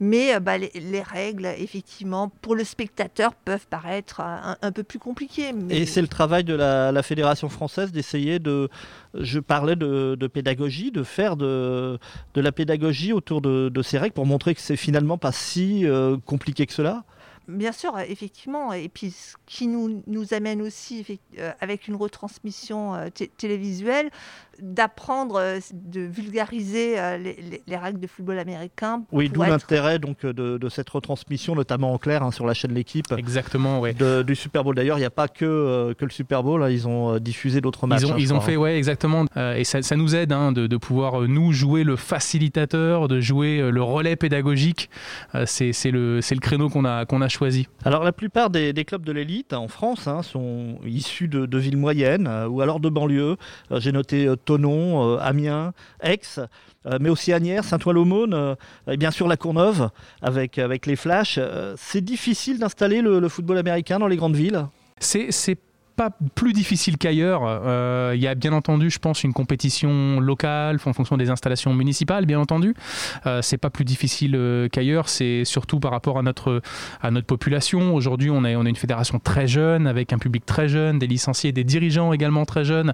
Mais 0.00 0.34
euh, 0.34 0.40
bah, 0.40 0.56
les, 0.56 1.02
règles, 1.02 1.46
effectivement, 1.58 2.32
pour 2.40 2.54
le 2.56 2.64
spectateur, 2.64 3.34
peuvent 3.34 3.66
paraître 3.68 4.20
un, 4.20 4.72
peu 4.72 4.82
plus 4.82 4.98
compliquées. 4.98 5.52
Et 5.68 5.84
c'est 5.84 6.00
le 6.00 6.08
travail 6.08 6.42
de 6.42 6.54
la, 6.54 7.02
Fédération 7.02 7.50
française 7.50 7.92
d'essayer 7.92 8.38
de. 8.38 8.70
Je 9.12 9.38
parlais 9.38 9.76
de, 9.76 10.26
pédagogie, 10.26 10.90
de 10.90 11.02
faire 11.02 11.36
de, 11.36 11.98
de 12.32 12.40
la 12.40 12.50
pédagogie 12.50 13.12
autour 13.12 13.42
de, 13.42 13.82
ces 13.82 13.98
règles 13.98 14.14
pour 14.14 14.24
montrer 14.24 14.54
que 14.54 14.62
c'est 14.62 14.76
finalement 14.76 15.18
pas 15.18 15.32
si 15.32 15.86
euh, 15.86 16.16
compliqué 16.24 16.64
que 16.64 16.72
cela. 16.72 17.04
Bien 17.46 17.72
sûr, 17.72 17.98
effectivement. 17.98 18.72
Et 18.72 18.88
puis, 18.88 19.10
ce 19.10 19.34
qui 19.44 19.66
nous, 19.66 20.02
nous 20.06 20.32
amène 20.32 20.62
aussi, 20.62 21.04
euh, 21.38 21.52
avec 21.60 21.88
une 21.88 21.94
retransmission 21.94 23.10
télévisuelle, 23.36 24.10
d'apprendre, 24.60 25.36
euh, 25.38 25.58
de 25.72 26.00
vulgariser 26.00 26.98
euh, 26.98 27.18
les, 27.18 27.76
règles 27.76 28.00
de 28.00 28.06
football 28.06 28.38
américain. 28.38 29.02
Oui, 29.12 29.28
d'où 29.28 29.42
l'intérêt 29.42 29.98
donc 29.98 30.24
de, 30.24 30.68
cette 30.68 30.88
retransmission, 30.90 31.54
notamment 31.54 31.92
en 31.92 31.98
clair 31.98 32.22
hein, 32.22 32.30
sur 32.30 32.46
la 32.46 32.54
chaîne 32.54 32.72
L'équipe. 32.74 33.06
Exactement, 33.16 33.80
oui. 33.80 33.90
Du 34.24 34.34
Super 34.34 34.64
Bowl. 34.64 34.74
D'ailleurs, 34.74 34.96
il 34.96 35.00
n'y 35.00 35.06
a 35.06 35.10
pas 35.10 35.28
que, 35.28 35.44
euh, 35.44 35.94
que 35.94 36.04
le 36.04 36.10
Super 36.10 36.42
Bowl, 36.42 36.62
hein, 36.62 36.70
ils 36.70 36.88
ont 36.88 37.18
diffusé 37.18 37.60
d'autres 37.60 37.86
matchs. 37.86 38.02
Ils 38.02 38.06
ont, 38.06 38.14
hein, 38.14 38.18
ils 38.18 38.34
ont 38.34 38.40
fait, 38.40 38.56
ouais, 38.56 38.76
exactement. 38.76 39.26
et 39.36 39.64
ça, 39.64 39.82
ça, 39.82 39.96
nous 39.96 40.16
aide 40.16 40.30
de, 40.30 40.66
de, 40.66 40.76
pouvoir, 40.76 41.22
nous, 41.22 41.52
jouer 41.52 41.84
le 41.84 41.96
facilitateur, 41.96 43.06
de 43.06 43.20
jouer 43.20 43.70
le 43.70 43.82
relais 43.82 44.16
pédagogique. 44.16 44.90
c'est 45.44 45.72
le, 45.90 46.18
le 46.18 46.40
créneau 46.40 46.68
qu'on 46.68 46.84
a, 46.84 47.04
qu'on 47.04 47.22
a 47.22 47.28
choisi. 47.28 47.68
Alors, 47.84 48.02
la 48.02 48.12
plupart 48.12 48.50
des, 48.50 48.72
des 48.72 48.84
clubs 48.84 49.04
de 49.04 49.12
l'élite 49.12 49.52
en 49.52 49.68
France 49.68 50.08
sont 50.22 50.78
issus 50.84 51.28
de, 51.28 51.46
de 51.46 51.58
villes 51.58 51.76
moyennes 51.76 52.28
ou 52.48 52.60
alors 52.60 52.80
de 52.80 52.88
banlieues. 52.88 53.36
J'ai 53.70 53.92
noté 53.92 54.28
Tonon, 54.44 55.14
euh, 55.14 55.18
Amiens, 55.20 55.72
Aix, 56.02 56.20
euh, 56.86 56.98
mais 57.00 57.08
aussi 57.08 57.32
Agnières, 57.32 57.64
Saint-Ouen-l'Aumône, 57.64 58.34
euh, 58.34 58.54
et 58.88 58.96
bien 58.96 59.10
sûr 59.10 59.28
la 59.28 59.36
Courneuve 59.36 59.90
avec, 60.22 60.58
avec 60.58 60.86
les 60.86 60.96
Flashs. 60.96 61.38
c'est 61.76 62.04
difficile 62.04 62.58
d'installer 62.58 63.00
le, 63.00 63.28
football 63.28 63.58
américain 63.58 63.98
dans 63.98 64.06
les 64.06 64.16
grandes 64.16 64.36
villes 64.36 64.66
C'est 65.00 65.58
pas 65.96 66.10
plus 66.34 66.52
difficile 66.52 66.98
qu'ailleurs. 66.98 67.42
Euh, 67.44 68.12
il 68.14 68.20
y 68.20 68.26
a 68.26 68.34
bien 68.34 68.52
entendu, 68.52 68.90
je 68.90 68.98
pense, 68.98 69.24
une 69.24 69.32
compétition 69.32 70.20
locale 70.20 70.78
en 70.84 70.92
fonction 70.92 71.16
des 71.16 71.30
installations 71.30 71.72
municipales, 71.72 72.26
bien 72.26 72.40
entendu. 72.40 72.74
Euh, 73.26 73.42
c'est 73.42 73.58
pas 73.58 73.70
plus 73.70 73.84
difficile 73.84 74.34
euh, 74.34 74.68
qu'ailleurs. 74.68 75.08
C'est 75.08 75.44
surtout 75.44 75.80
par 75.80 75.92
rapport 75.92 76.18
à 76.18 76.22
notre 76.22 76.62
à 77.00 77.10
notre 77.10 77.26
population. 77.26 77.94
Aujourd'hui, 77.94 78.30
on 78.30 78.44
a 78.44 78.54
on 78.54 78.66
a 78.66 78.68
une 78.68 78.76
fédération 78.76 79.18
très 79.18 79.46
jeune 79.46 79.86
avec 79.86 80.12
un 80.12 80.18
public 80.18 80.44
très 80.46 80.68
jeune, 80.68 80.98
des 80.98 81.06
licenciés, 81.06 81.52
des 81.52 81.64
dirigeants 81.64 82.12
également 82.12 82.44
très 82.44 82.64
jeunes. 82.64 82.92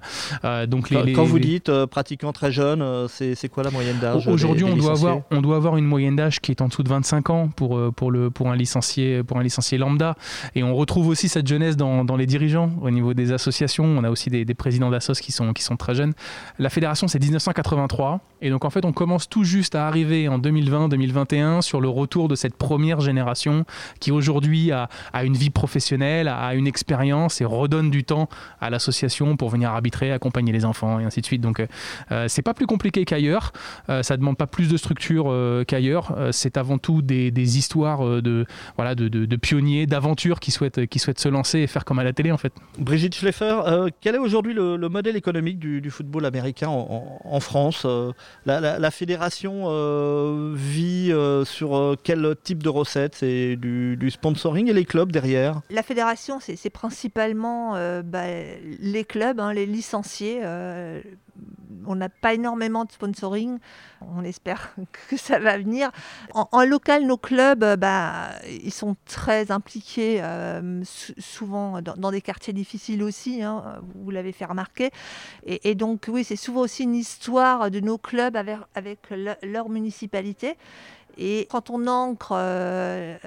donc 0.67 0.89
les, 0.89 1.13
quand, 1.13 1.23
vous 1.23 1.39
dites 1.39 1.71
pratiquant 1.85 2.31
très 2.33 2.51
jeune, 2.51 3.07
c'est 3.07 3.49
quoi 3.49 3.63
la 3.63 3.71
moyenne 3.71 3.97
d'âge 3.99 4.27
Aujourd'hui, 4.27 4.65
on 4.65 4.75
doit 4.75 4.91
avoir 4.91 5.21
on 5.31 5.41
doit 5.41 5.55
avoir 5.55 5.77
une 5.77 5.85
moyenne 5.85 6.15
d'âge 6.15 6.39
qui 6.39 6.51
est 6.51 6.61
en 6.61 6.67
dessous 6.67 6.83
de 6.83 6.89
25 6.89 7.29
ans 7.29 7.47
pour 7.47 7.93
pour 7.93 8.11
le 8.11 8.29
pour 8.29 8.49
un 8.49 8.55
licencié 8.55 9.23
pour 9.23 9.37
un 9.37 9.43
licencié 9.43 9.77
lambda. 9.77 10.15
Et 10.55 10.63
on 10.63 10.75
retrouve 10.75 11.07
aussi 11.07 11.29
cette 11.29 11.47
jeunesse 11.47 11.77
dans, 11.77 12.05
dans 12.05 12.15
les 12.15 12.25
dirigeants 12.25 12.71
au 12.91 12.93
niveau 12.93 13.13
des 13.13 13.31
associations. 13.31 13.85
On 13.85 14.03
a 14.03 14.09
aussi 14.09 14.29
des, 14.29 14.45
présidents 14.53 14.89
d'assos 14.89 15.13
qui 15.13 15.31
sont, 15.31 15.53
très 15.77 15.95
jeunes. 15.95 16.13
La 16.59 16.69
fédération, 16.69 17.07
c'est 17.07 17.19
1983. 17.19 18.19
Et 18.41 18.49
donc, 18.49 18.65
en 18.65 18.69
fait, 18.69 18.85
on 18.85 18.91
commence 18.91 19.29
tout 19.29 19.43
juste 19.43 19.75
à 19.75 19.87
arriver 19.87 20.27
en 20.27 20.39
2020-2021 20.39 21.61
sur 21.61 21.79
le 21.79 21.89
retour 21.89 22.27
de 22.27 22.35
cette 22.35 22.55
première 22.55 22.99
génération 22.99 23.65
qui, 23.99 24.11
aujourd'hui, 24.11 24.71
a, 24.71 24.89
une 25.23 25.35
vie 25.35 25.49
professionnelle, 25.49 26.27
a 26.27 26.53
une 26.53 26.67
expérience 26.67 27.41
et 27.41 27.45
redonne 27.45 27.89
du 27.89 28.03
temps 28.03 28.27
à 28.59 28.69
l'association 28.69 29.37
pour 29.37 29.49
venir 29.49 29.69
arbitrer, 29.69 30.11
accompagner 30.11 30.51
les 30.51 30.65
enfants 30.65 30.99
et 30.99 31.05
ainsi 31.05 31.21
de 31.21 31.25
suite. 31.25 31.41
Donc, 31.41 31.65
euh, 32.11 32.25
c'est 32.27 32.41
pas 32.41 32.53
plus 32.53 32.67
compliqué 32.67 33.05
qu'ailleurs. 33.05 33.53
Euh, 33.89 34.03
ça 34.03 34.17
demande 34.17 34.37
pas 34.37 34.47
plus 34.47 34.69
de 34.69 34.77
structure 34.77 35.25
euh, 35.29 35.63
qu'ailleurs. 35.63 36.15
c'est 36.31 36.57
avant 36.57 36.77
tout 36.77 37.01
des, 37.01 37.31
histoires 37.57 38.05
de 38.21 38.45
pionniers, 39.41 39.85
d'aventures 39.85 40.39
qui 40.39 40.51
souhaitent, 40.51 40.85
qui 40.87 40.99
souhaitent 40.99 41.19
se 41.19 41.29
lancer 41.29 41.59
et 41.59 41.67
faire 41.67 41.85
comme 41.85 41.99
à 41.99 42.03
la 42.03 42.13
télé, 42.13 42.31
en 42.31 42.37
fait. 42.37 42.53
Brigitte 42.81 43.13
Schleffer, 43.13 43.61
euh, 43.67 43.89
quel 44.01 44.15
est 44.15 44.17
aujourd'hui 44.17 44.55
le, 44.55 44.77
modèle 44.89 45.15
économique 45.15 45.59
du, 45.59 45.91
football 45.91 46.25
américain 46.25 46.67
en, 46.67 47.39
France 47.39 47.83
euh, 47.85 48.11
la, 48.45 48.91
fédération 48.91 49.65
euh, 49.67 50.53
vit 50.55 51.13
sur 51.45 51.95
quel 52.03 52.35
type 52.43 52.63
de 52.63 52.69
recettes? 52.69 53.15
C'est 53.15 53.55
du, 53.55 54.09
sponsoring 54.09 54.67
et 54.67 54.73
les 54.73 54.85
clubs 54.85 55.11
derrière? 55.11 55.61
La 55.69 55.83
fédération, 55.83 56.39
c'est 56.39 56.69
principalement 56.71 57.73
bah, 58.03 58.25
les 58.79 59.03
clubs, 59.03 59.39
hein, 59.39 59.53
les 59.53 59.67
licenciés 59.67 60.41
on 61.85 61.95
n'a 61.95 62.09
pas 62.09 62.33
énormément 62.33 62.85
de 62.85 62.91
sponsoring. 62.91 63.59
On 64.01 64.23
espère 64.23 64.75
que 65.09 65.17
ça 65.17 65.39
va 65.39 65.57
venir. 65.57 65.91
En, 66.33 66.63
local, 66.63 67.05
nos 67.05 67.17
clubs, 67.17 67.63
euh, 67.63 67.75
bah, 67.75 68.29
ils 68.47 68.73
sont 68.73 68.95
très 69.05 69.51
impliqués, 69.51 70.19
euh, 70.21 70.83
souvent 71.17 71.81
dans, 71.81 72.11
des 72.11 72.21
quartiers 72.21 72.53
difficiles 72.53 73.03
aussi. 73.03 73.41
Hein, 73.41 73.81
vous 73.95 74.11
l'avez 74.11 74.31
fait 74.31 74.45
remarquer. 74.45 74.91
Et, 75.45 75.75
donc, 75.75 76.05
oui, 76.07 76.23
c'est 76.23 76.35
souvent 76.35 76.61
aussi 76.61 76.83
une 76.83 76.95
histoire 76.95 77.71
de 77.71 77.79
nos 77.79 77.97
clubs 77.97 78.35
avec, 78.35 78.99
leur 79.43 79.69
municipalité. 79.69 80.57
Et 81.17 81.47
quand 81.49 81.69
on 81.69 81.87
ancre 81.87 82.33
euh, 82.33 83.17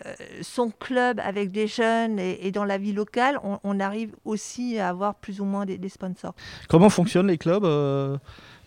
son 0.43 0.71
club 0.71 1.21
avec 1.21 1.51
des 1.51 1.67
jeunes 1.67 2.19
et, 2.19 2.51
dans 2.51 2.65
la 2.65 2.79
vie 2.79 2.93
locale, 2.93 3.39
on, 3.43 3.81
arrive 3.81 4.15
aussi 4.25 4.79
à 4.79 4.89
avoir 4.89 5.15
plus 5.15 5.41
ou 5.41 5.45
moins 5.45 5.67
des, 5.67 5.89
sponsors. 5.89 6.35
Comment 6.69 6.91
fonctionnent 6.91 7.27
les 7.27 7.39
clubs 7.39 7.65
euh, 7.65 8.17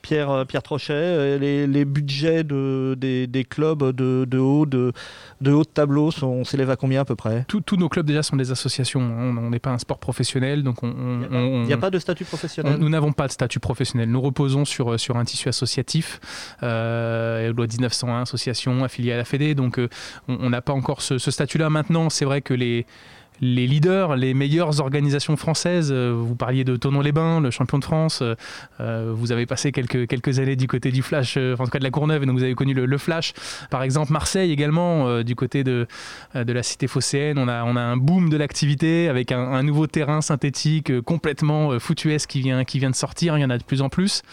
Pierre, 0.08 0.32
euh, 0.32 0.46
Pierre 0.46 0.64
Trochet, 0.64 0.94
euh, 0.94 1.68
les, 1.68 1.84
budgets 1.84 2.46
de, 2.46 2.96
des, 2.98 3.44
clubs 3.44 3.92
de, 3.92 4.38
haut 4.38 4.66
de, 4.66 4.94
de 5.42 5.52
haut 5.52 5.64
de 5.64 5.68
tableau 5.68 6.12
s'élèvent 6.46 6.70
à 6.70 6.78
combien 6.78 7.02
à 7.02 7.06
peu 7.06 7.18
près? 7.18 7.44
Tous 7.50 7.76
nos 7.76 7.90
clubs 7.90 8.06
déjà 8.06 8.24
sont 8.24 8.38
des 8.38 8.52
associations. 8.52 9.02
On 9.02 9.50
n'est 9.50 9.60
pas 9.60 9.72
un 9.72 9.78
sport 9.78 10.00
professionnel, 10.00 10.64
donc 10.64 10.82
on. 10.82 11.28
Il 11.30 11.68
n'y 11.68 11.74
a, 11.74 11.78
pas 11.78 11.90
de 11.90 12.00
statut 12.00 12.24
professionnel? 12.24 12.78
nous 12.80 12.88
n'avons 12.88 13.12
pas 13.12 13.28
de 13.28 13.34
statut 13.34 13.60
professionnel. 13.60 14.10
Nous 14.10 14.22
reposons 14.22 14.64
sur 14.64 14.98
sur 14.98 15.18
un 15.18 15.26
tissu 15.26 15.50
associatif. 15.50 16.22
Euh, 16.64 17.52
loi 17.52 17.68
1901, 17.68 18.22
association 18.22 18.86
affiliée 18.86 19.12
à 19.12 19.18
la 19.18 19.26
Fédé, 19.26 19.56
donc 19.56 19.78
on 20.30 20.50
n'a 20.50 20.62
pas 20.62 20.74
encore 20.74 21.02
ce, 21.02 21.18
ce 21.18 21.32
statut-là. 21.32 21.70
Maintenant, 21.70 22.10
c'est 22.10 22.24
vrai 22.24 22.42
que 22.42 22.54
les 22.54 22.86
les 23.42 23.68
leaders, 23.68 24.16
les 24.16 24.34
meilleures 24.34 24.80
organisations 24.80 25.38
françaises. 25.38 25.92
Euh, 25.92 26.14
vous 26.18 26.36
parliez 26.36 26.64
de 26.64 26.76
Tonon-les-Bains, 26.76 27.42
le 27.42 27.52
champion 27.52 27.78
de 27.78 27.84
France. 27.84 28.20
Euh, 28.22 28.36
euh, 28.80 29.12
vous 29.16 29.32
avez 29.32 29.46
passé 29.46 29.72
quelques, 29.72 30.08
quelques 30.08 30.40
années 30.40 30.56
du 30.56 30.68
côté 30.68 30.92
du 30.92 31.02
Flash, 31.02 31.38
en 31.38 31.64
tout 31.64 31.70
cas 31.70 31.80
de 31.80 31.84
la 31.84 31.92
Courneuve, 31.92 32.24
et 32.24 32.26
donc 32.26 32.38
vous 32.38 32.44
avez 32.44 32.56
connu 32.56 32.74
le, 32.74 32.98
Flash. 32.98 33.34
Par 33.70 33.84
exemple, 33.84 34.12
Marseille 34.12 34.52
également, 34.52 35.22
du 35.22 35.36
côté 35.36 35.64
de, 35.64 35.88
de 36.34 36.54
la 36.54 36.64
cité 36.64 36.88
phocéenne. 36.88 37.38
On 37.38 37.48
a, 37.48 37.64
on 37.64 37.76
a 37.76 37.82
un 37.82 37.96
boom 37.96 38.30
de 38.30 38.38
l'activité 38.38 39.08
avec 39.08 39.32
un, 39.32 39.62
nouveau 39.62 39.86
terrain 39.86 40.22
synthétique 40.22 41.02
complètement 41.02 41.80
foutuesque 41.80 42.30
qui 42.30 42.42
vient, 42.42 42.64
qui 42.64 42.80
vient 42.80 42.90
de 42.90 42.96
sortir. 42.96 43.38
Il 43.38 43.42
y 43.42 43.46
en 43.46 43.50
a 43.50 43.58
de 43.58 43.64
plus 43.64 43.82
en 43.82 43.90
plus. 43.90 44.24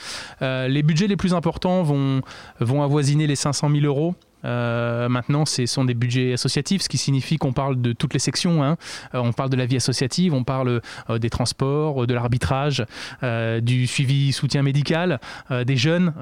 les 0.41 0.83
budgets 0.83 1.09
les 1.09 1.17
plus 1.17 1.35
importants 1.35 1.83
vont, 1.83 2.23
vont 2.61 2.83
avoisiner 2.83 3.27
les 3.27 3.37
500 3.37 3.71
000 3.71 3.85
euros. 3.85 4.15
Euh, 4.45 5.09
maintenant, 5.09 5.45
ce 5.45 5.67
sont 5.67 5.85
des 5.85 5.95
budgets 5.95 6.33
associatifs, 6.33 6.83
ce 6.83 6.89
qui 6.89 6.99
signifie 6.99 7.37
qu'on 7.37 7.53
parle 7.53 7.81
de 7.81 7.93
toutes 7.93 8.13
les 8.13 8.21
sections. 8.21 8.63
Hein. 8.63 8.77
Euh, 9.15 9.21
on 9.21 9.33
parle 9.33 9.51
de 9.51 9.57
la 9.57 9.67
vie 9.67 9.77
associative, 9.77 10.35
on 10.35 10.45
parle 10.45 10.81
euh, 11.11 11.19
des 11.19 11.31
transports, 11.31 12.07
de 12.07 12.15
l'arbitrage, 12.15 12.85
du 13.63 13.87
suivi 13.87 14.33
soutien 14.33 14.63
médical, 14.63 15.21
des 15.51 15.77
jeunes, 15.77 16.13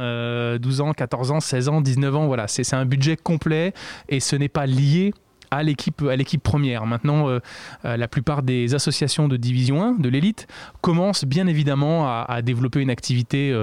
12 0.60 0.80
ans, 0.80 0.92
14 0.92 1.30
ans, 1.30 1.40
16 1.40 1.68
ans, 1.68 1.80
19 1.80 2.16
ans. 2.16 2.26
Voilà, 2.26 2.46
c'est 2.48 2.74
un 2.74 2.84
budget 2.84 3.16
complet 3.16 3.72
et 4.08 4.20
ce 4.20 4.36
n'est 4.36 4.48
pas 4.48 4.66
lié 4.66 5.12
à 5.50 5.62
l'équipe 5.62 6.02
première. 6.42 6.86
Maintenant, 6.86 7.38
la 7.84 8.08
plupart 8.08 8.42
des 8.42 8.74
associations 8.74 9.28
de 9.28 9.36
division 9.36 9.82
1, 9.82 9.92
de 9.94 10.08
l'élite, 10.08 10.46
commencent 10.80 11.24
bien 11.24 11.46
évidemment 11.46 12.08
à 12.08 12.42
développer 12.42 12.80
une 12.80 12.90
activité 12.90 13.54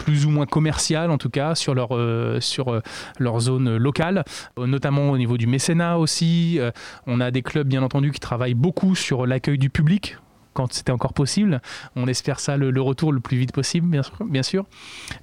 plus 0.00 0.24
ou 0.24 0.30
moins 0.30 0.46
commerciales 0.46 1.10
en 1.10 1.18
tout 1.18 1.28
cas 1.28 1.54
sur 1.54 1.74
leur, 1.74 1.94
euh, 1.94 2.40
sur 2.40 2.72
euh, 2.72 2.80
leur 3.18 3.38
zone 3.40 3.76
locale, 3.76 4.24
euh, 4.58 4.66
notamment 4.66 5.10
au 5.10 5.18
niveau 5.18 5.36
du 5.36 5.46
mécénat 5.46 5.98
aussi. 5.98 6.58
on 7.06 7.20
a 7.20 7.30
des 7.30 7.42
clubs 7.42 7.68
bien 7.68 7.82
entendu 7.82 8.10
qui 8.10 8.20
travaillent 8.20 8.54
beaucoup 8.54 8.94
sur 8.94 9.26
l'accueil 9.26 9.58
du 9.58 9.70
public 9.70 10.16
quand 10.54 10.72
c'était 10.72 10.92
encore 10.92 11.12
possible. 11.12 11.60
On 11.96 12.08
espère 12.08 12.40
ça 12.40 12.56
le, 12.56 12.80
retour 12.80 13.12
le 13.12 13.20
plus 13.20 13.36
vite 13.36 13.52
possible, 13.52 13.88
bien 14.26 14.42
sûr. 14.42 14.64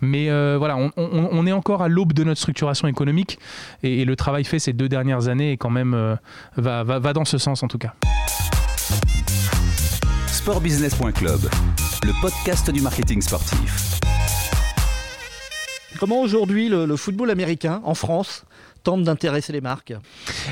Mais 0.02 0.30
voilà, 0.58 0.78
on, 0.96 1.48
est 1.48 1.52
encore 1.52 1.82
à 1.82 1.88
l'aube 1.88 2.14
de 2.14 2.24
notre 2.24 2.40
structuration 2.40 2.88
économique 2.88 3.40
et, 3.84 4.06
le 4.06 4.16
travail 4.16 4.44
fait 4.44 4.60
ces 4.60 4.74
deux 4.74 4.90
dernières 4.90 5.28
années 5.28 5.54
est 5.54 5.58
quand 5.58 5.70
même 5.70 6.18
va, 6.56 6.84
va, 6.84 7.00
va 7.00 7.14
dans 7.14 7.26
ce 7.26 7.38
sens 7.38 7.64
en 7.64 7.68
tout 7.68 7.80
cas. 7.80 7.94
Sportbusiness.club, 10.28 11.40
le 12.04 12.22
podcast 12.22 12.72
du 12.72 12.82
marketing 12.82 13.22
sportif. 13.22 13.97
Comment 16.00 16.22
aujourd'hui 16.22 16.70
le, 16.70 16.96
football 16.96 17.32
américain 17.32 17.82
en 17.84 17.96
France 17.96 18.44
d'intéresser 18.96 19.52
les 19.52 19.62
marques 19.62 19.94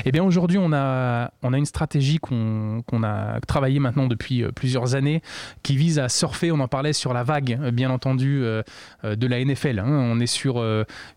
Eh 0.04 0.12
bien 0.12 0.22
aujourd'hui 0.22 0.58
on 0.58 0.72
a, 0.72 1.30
on 1.42 1.52
a 1.54 1.58
une 1.58 1.64
stratégie 1.64 2.18
qu'on 2.18 2.82
a 3.02 3.40
travaillée 3.46 3.80
maintenant 3.80 4.06
depuis 4.06 4.42
euh, 4.42 4.50
plusieurs 4.52 4.94
années 4.94 5.22
qui 5.62 5.76
vise 5.76 5.98
à 5.98 6.08
surfer, 6.08 6.52
on 6.52 6.60
en 6.60 6.68
parlait 6.68 6.92
sur 6.92 7.14
la 7.14 7.22
vague 7.22 7.58
euh, 7.62 7.70
bien 7.70 7.90
entendu 7.90 8.42
euh, 8.42 8.62
de 9.04 9.26
la 9.26 9.42
NFL. 9.42 9.78
Hein. 9.78 9.86
On 9.88 10.20
est 10.20 10.26
sur 10.26 10.62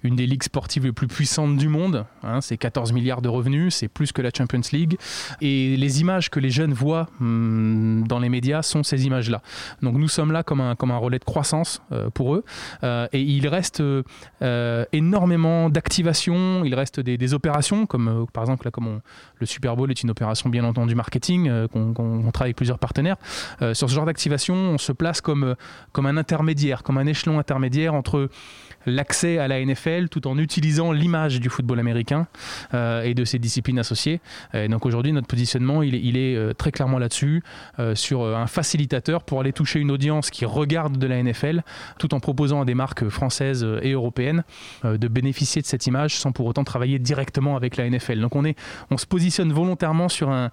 une 0.04 0.16
des 0.16 0.28
ligues 0.28 0.44
sportives 0.44 0.86
les 0.86 0.92
plus 0.92 1.08
puissantes 1.08 1.58
du 1.58 1.68
monde, 1.68 2.06
hein. 2.24 2.42
c'est 2.42 2.58
14 2.58 2.94
milliards 2.94 3.22
de 3.22 3.30
revenus, 3.30 3.76
c'est 3.76 3.88
plus 3.88 4.12
que 4.12 4.22
la 4.22 4.30
Champions 4.36 4.62
League 4.72 4.98
et 5.42 5.76
les 5.76 6.02
images 6.02 6.30
que 6.30 6.40
les 6.40 6.50
jeunes 6.50 6.74
voient 6.74 7.08
hum, 7.20 8.06
dans 8.08 8.20
les 8.20 8.30
médias 8.30 8.62
sont 8.62 8.84
ces 8.84 9.06
images-là. 9.06 9.42
Donc 9.82 9.96
nous 9.96 10.08
sommes 10.08 10.32
là 10.32 10.44
comme 10.44 10.62
un, 10.62 10.76
comme 10.76 10.92
un 10.92 10.98
relais 10.98 11.20
de 11.20 11.26
croissance 11.26 11.82
pour 12.14 12.36
eux 12.36 12.44
et 12.84 13.22
il 13.22 13.48
reste 13.48 13.82
énormément 14.92 15.70
d'activation, 15.70 16.64
il 16.64 16.76
reste 16.76 17.00
des, 17.00 17.09
opérations, 17.34 17.86
comme 17.86 18.08
euh, 18.08 18.26
par 18.32 18.44
exemple 18.44 18.66
là, 18.66 18.72
comme 18.72 19.02
le 19.40 19.46
Super 19.46 19.76
Bowl 19.76 19.90
est 19.92 20.04
une 20.04 20.10
opération 20.10 20.50
bien 20.50 20.64
entendu 20.64 20.96
marketing, 20.96 21.48
euh, 21.50 21.68
qu'on 21.68 21.94
travaille 22.32 22.50
avec 22.50 22.58
plusieurs 22.58 22.80
partenaires. 22.80 23.18
Euh, 23.62 23.74
sur 23.74 23.90
ce 23.90 23.96
genre 23.96 24.06
d'activation, 24.06 24.56
on 24.56 24.78
se 24.78 24.92
place 24.92 25.22
comme, 25.22 25.56
comme 25.92 26.06
un 26.06 26.18
intermédiaire, 26.18 26.84
comme 26.84 26.98
un 26.98 27.06
échelon 27.06 27.40
intermédiaire 27.40 27.94
entre 27.94 28.30
l'accès 28.86 29.38
à 29.38 29.48
la 29.48 29.64
NFL 29.64 30.10
tout 30.10 30.28
en 30.28 30.38
utilisant 30.38 30.92
l'image 30.92 31.40
du 31.40 31.50
football 31.50 31.80
américain 31.80 32.28
et 32.74 33.14
de 33.14 33.26
ses 33.26 33.38
disciplines 33.38 33.78
associées. 33.78 34.22
Et 34.54 34.70
donc 34.70 34.86
aujourd'hui, 34.86 35.12
notre 35.12 35.28
positionnement, 35.28 35.84
il 35.84 36.18
est 36.18 36.54
très 36.54 36.72
clairement 36.72 36.98
là-dessus, 36.98 37.44
sur 37.94 38.24
un 38.24 38.48
facilitateur 38.48 39.24
pour 39.24 39.42
aller 39.42 39.52
toucher 39.52 39.80
une 39.80 39.92
audience 39.92 40.30
qui 40.30 40.46
regarde 40.46 40.98
de 40.98 41.08
la 41.08 41.22
NFL, 41.22 41.62
tout 42.00 42.14
en 42.14 42.22
proposant 42.22 42.62
à 42.62 42.66
des 42.66 42.74
marques 42.74 43.10
françaises 43.10 43.68
et 43.82 43.92
européennes 43.92 44.44
de 44.86 45.08
bénéficier 45.08 45.62
de 45.62 45.68
cette 45.68 45.86
image 45.86 46.18
sans 46.18 46.32
pour 46.32 46.46
autant 46.46 46.64
travailler 46.64 46.99
directement 47.02 47.56
avec 47.56 47.78
la 47.78 47.90
NFL. 47.90 48.20
Donc 48.20 48.36
on, 48.36 48.46
est, 48.46 48.58
on 48.92 48.98
se 48.98 49.06
positionne 49.06 49.52
volontairement 49.52 50.10
sur 50.10 50.30
un, 50.30 50.52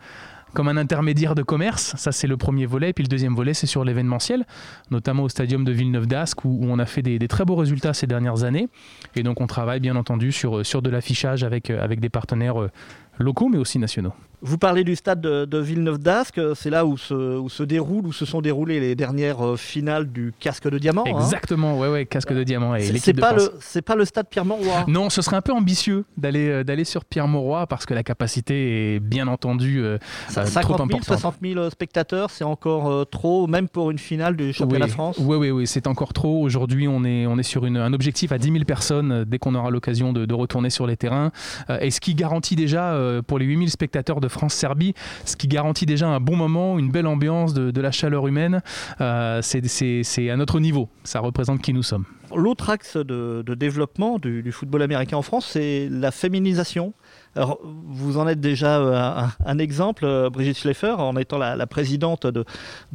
comme 0.57 0.69
un 0.69 0.77
intermédiaire 0.79 1.35
de 1.35 1.43
commerce. 1.43 1.95
Ça, 1.97 2.13
c'est 2.13 2.27
le 2.27 2.39
premier 2.39 2.65
volet. 2.65 2.93
Puis 2.95 3.05
le 3.05 3.09
deuxième 3.09 3.35
volet, 3.35 3.53
c'est 3.53 3.67
sur 3.67 3.85
l'événementiel, 3.85 4.47
notamment 4.91 5.25
au 5.25 5.29
stadium 5.29 5.65
de 5.65 5.73
Villeneuve-d'Ascq, 5.73 6.45
où, 6.45 6.61
on 6.63 6.79
a 6.79 6.87
fait 6.87 7.03
des, 7.03 7.19
très 7.29 7.45
beaux 7.45 7.57
résultats 7.57 7.93
ces 7.93 8.07
dernières 8.07 8.43
années. 8.43 8.69
Et 9.15 9.23
donc, 9.23 9.41
on 9.43 9.47
travaille 9.47 9.81
bien 9.81 9.97
entendu 9.97 10.33
sur, 10.33 10.65
sur 10.65 10.81
de 10.81 10.89
l'affichage 10.89 11.45
avec, 11.45 11.69
avec 11.69 12.01
des 12.01 12.09
partenaires 12.09 12.61
euh, 12.61 12.71
locaux, 13.19 13.49
mais 13.49 13.59
aussi 13.59 13.79
nationaux. 13.79 14.15
Vous 14.47 14.59
parlez 14.59 14.85
du 14.85 14.95
stade 14.95 15.21
de, 15.21 15.59
Villeneuve 15.59 15.99
d'Ascq, 15.99 16.41
c'est 16.55 16.71
là 16.71 16.87
où 16.87 16.97
se, 16.97 17.15
où 17.15 17.49
se 17.49 17.65
déroulent, 17.65 18.07
où 18.07 18.13
se 18.13 18.25
sont 18.25 18.41
déroulées 18.41 18.79
les 18.79 18.95
dernières 18.95 19.45
euh, 19.45 19.57
finales 19.57 20.07
du 20.07 20.33
casque 20.39 20.69
de 20.71 20.79
diamant. 20.79 21.03
Hein. 21.05 21.19
Exactement, 21.19 21.77
ouais, 21.81 21.89
ouais, 21.89 22.07
casque 22.07 22.33
de 22.33 22.45
diamant. 22.45 22.77
Et 22.77 22.97
c'est 22.99 23.13
pas 23.13 23.33
le, 23.33 23.51
c'est 23.61 23.83
pas 23.83 23.97
le 23.97 24.05
stade 24.05 24.29
Pierre 24.29 24.45
Mauroy. 24.45 24.85
Non, 24.87 25.11
ce 25.11 25.21
serait 25.21 25.35
un 25.35 25.43
peu 25.43 25.53
ambitieux 25.53 26.05
d'aller 26.17 26.49
euh, 26.49 26.63
d'aller 26.63 26.85
sur 26.85 27.05
Pierre 27.05 27.27
Mauroy 27.27 27.67
parce 27.67 27.87
que 27.87 27.95
la 27.95 28.05
capacité 28.05 28.95
est 28.95 29.01
bien 29.01 29.27
entendu 29.27 29.81
euh, 29.81 29.99
50 30.29 30.91
000, 30.91 31.03
60 31.03 31.35
000 31.43 31.71
spectateurs, 31.71 32.31
c'est 32.31 32.45
encore 32.45 32.89
euh, 32.89 33.05
trop, 33.05 33.49
même 33.49 33.69
pour 33.69 33.91
une 33.91 33.99
finale 33.99 34.37
du 34.37 34.53
championnat 34.53 34.87
de 34.87 34.93
France. 34.93 35.17
Oui, 35.19 35.37
oui, 35.37 35.51
oui, 35.51 35.67
c'est 35.67 35.89
encore 35.89 36.13
trop. 36.13 36.41
Aujourd'hui, 36.41 36.87
on 36.87 37.05
est 37.05 37.27
on 37.27 37.37
est 37.37 37.43
sur 37.43 37.67
une, 37.67 37.79
un 37.79 37.93
objectif 37.93 38.31
à 38.31 38.39
10 38.39 38.53
000 38.53 38.65
personnes 38.65 39.25
dès 39.25 39.39
qu'on 39.39 39.57
aura 39.57 39.71
l'occasion 39.71 40.13
de, 40.13 40.25
de, 40.25 40.35
retourner 40.35 40.71
sur 40.71 40.87
les 40.87 40.97
terrains. 40.97 41.33
et 41.81 41.91
ce 41.91 42.01
qui 42.01 42.15
garantit 42.15 42.55
déjà 42.55 42.97
pour 43.27 43.39
les 43.39 43.47
8 43.47 43.57
000 43.57 43.69
spectateurs 43.69 44.21
de 44.21 44.29
France-Serbie 44.37 44.95
ce 45.25 45.37
qui 45.37 45.49
garantit 45.49 45.87
déjà 45.87 46.07
un 46.09 46.21
bon 46.21 46.37
moment, 46.37 46.79
une 46.79 46.91
belle 46.91 47.07
ambiance, 47.07 47.55
de, 47.55 47.81
la 47.81 47.91
chaleur 47.91 48.27
humaine. 48.27 48.63
Euh, 49.01 49.41
c'est 49.43 50.31
à 50.31 50.37
notre 50.37 50.61
niveau, 50.61 50.89
ça 51.05 51.21
représente 51.21 51.63
qui 51.63 51.73
nous 51.73 51.83
sommes. 51.83 52.05
L'autre 52.35 52.71
axe 52.71 52.97
de, 52.97 53.43
développement 53.55 54.19
du, 54.19 54.53
football 54.53 54.83
américain 54.83 55.17
en 55.17 55.23
France, 55.23 55.49
c'est 55.53 55.89
la 55.91 56.11
féminisation. 56.11 56.93
Alors, 57.35 57.61
vous 57.63 58.19
en 58.19 58.27
êtes 58.27 58.41
déjà 58.41 58.79
euh, 58.79 59.27
un, 59.45 59.59
exemple, 59.59 60.05
euh, 60.05 60.31
Brigitte 60.31 60.59
Schleffer, 60.59 60.95
en 60.99 61.17
étant 61.17 61.39
la, 61.39 61.67
présidente 61.67 62.27
de, 62.27 62.45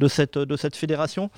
cette, 0.08 0.38
de 0.38 0.56
cette 0.56 0.76
fédération. 0.76 1.30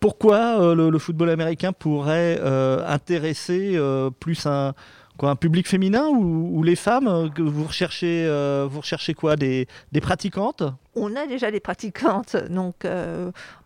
Pourquoi 0.00 0.74
le, 0.74 0.98
football 0.98 1.30
américain 1.30 1.72
pourrait 1.72 2.40
intéresser 2.86 3.76
plus 4.20 4.46
un, 4.46 4.74
un 5.26 5.36
public 5.36 5.66
féminin 5.66 6.08
ou, 6.08 6.62
les 6.62 6.76
femmes 6.76 7.30
que 7.34 7.42
vous 7.42 7.64
recherchez, 7.64 8.26
vous 8.68 8.80
recherchez 8.80 9.14
quoi 9.14 9.36
des, 9.36 9.66
pratiquantes? 10.00 10.62
On 10.94 11.16
a 11.16 11.26
déjà 11.26 11.50
des 11.50 11.60
pratiquantes, 11.60 12.36
donc 12.50 12.84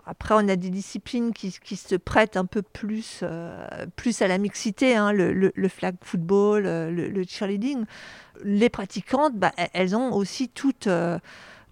après, 0.05 0.35
on 0.35 0.49
a 0.49 0.57
des 0.57 0.71
disciplines 0.71 1.33
qui, 1.33 1.51
se 1.51 1.95
prêtent 1.95 2.37
un 2.37 2.45
peu 2.45 2.63
plus, 2.63 3.21
euh, 3.23 3.87
plus 3.95 4.21
à 4.21 4.27
la 4.27 4.39
mixité, 4.39 4.97
hein, 4.97 5.13
le, 5.13 5.69
flag 5.69 5.95
football, 6.03 6.65
euh, 6.67 6.91
le, 6.91 7.25
cheerleading. 7.25 7.85
Les 8.43 8.69
pratiquantes, 8.69 9.37
bah, 9.37 9.53
elles 9.73 9.95
ont 9.95 10.13
aussi 10.13 10.49
toutes, 10.49 10.89
euh, 10.89 11.19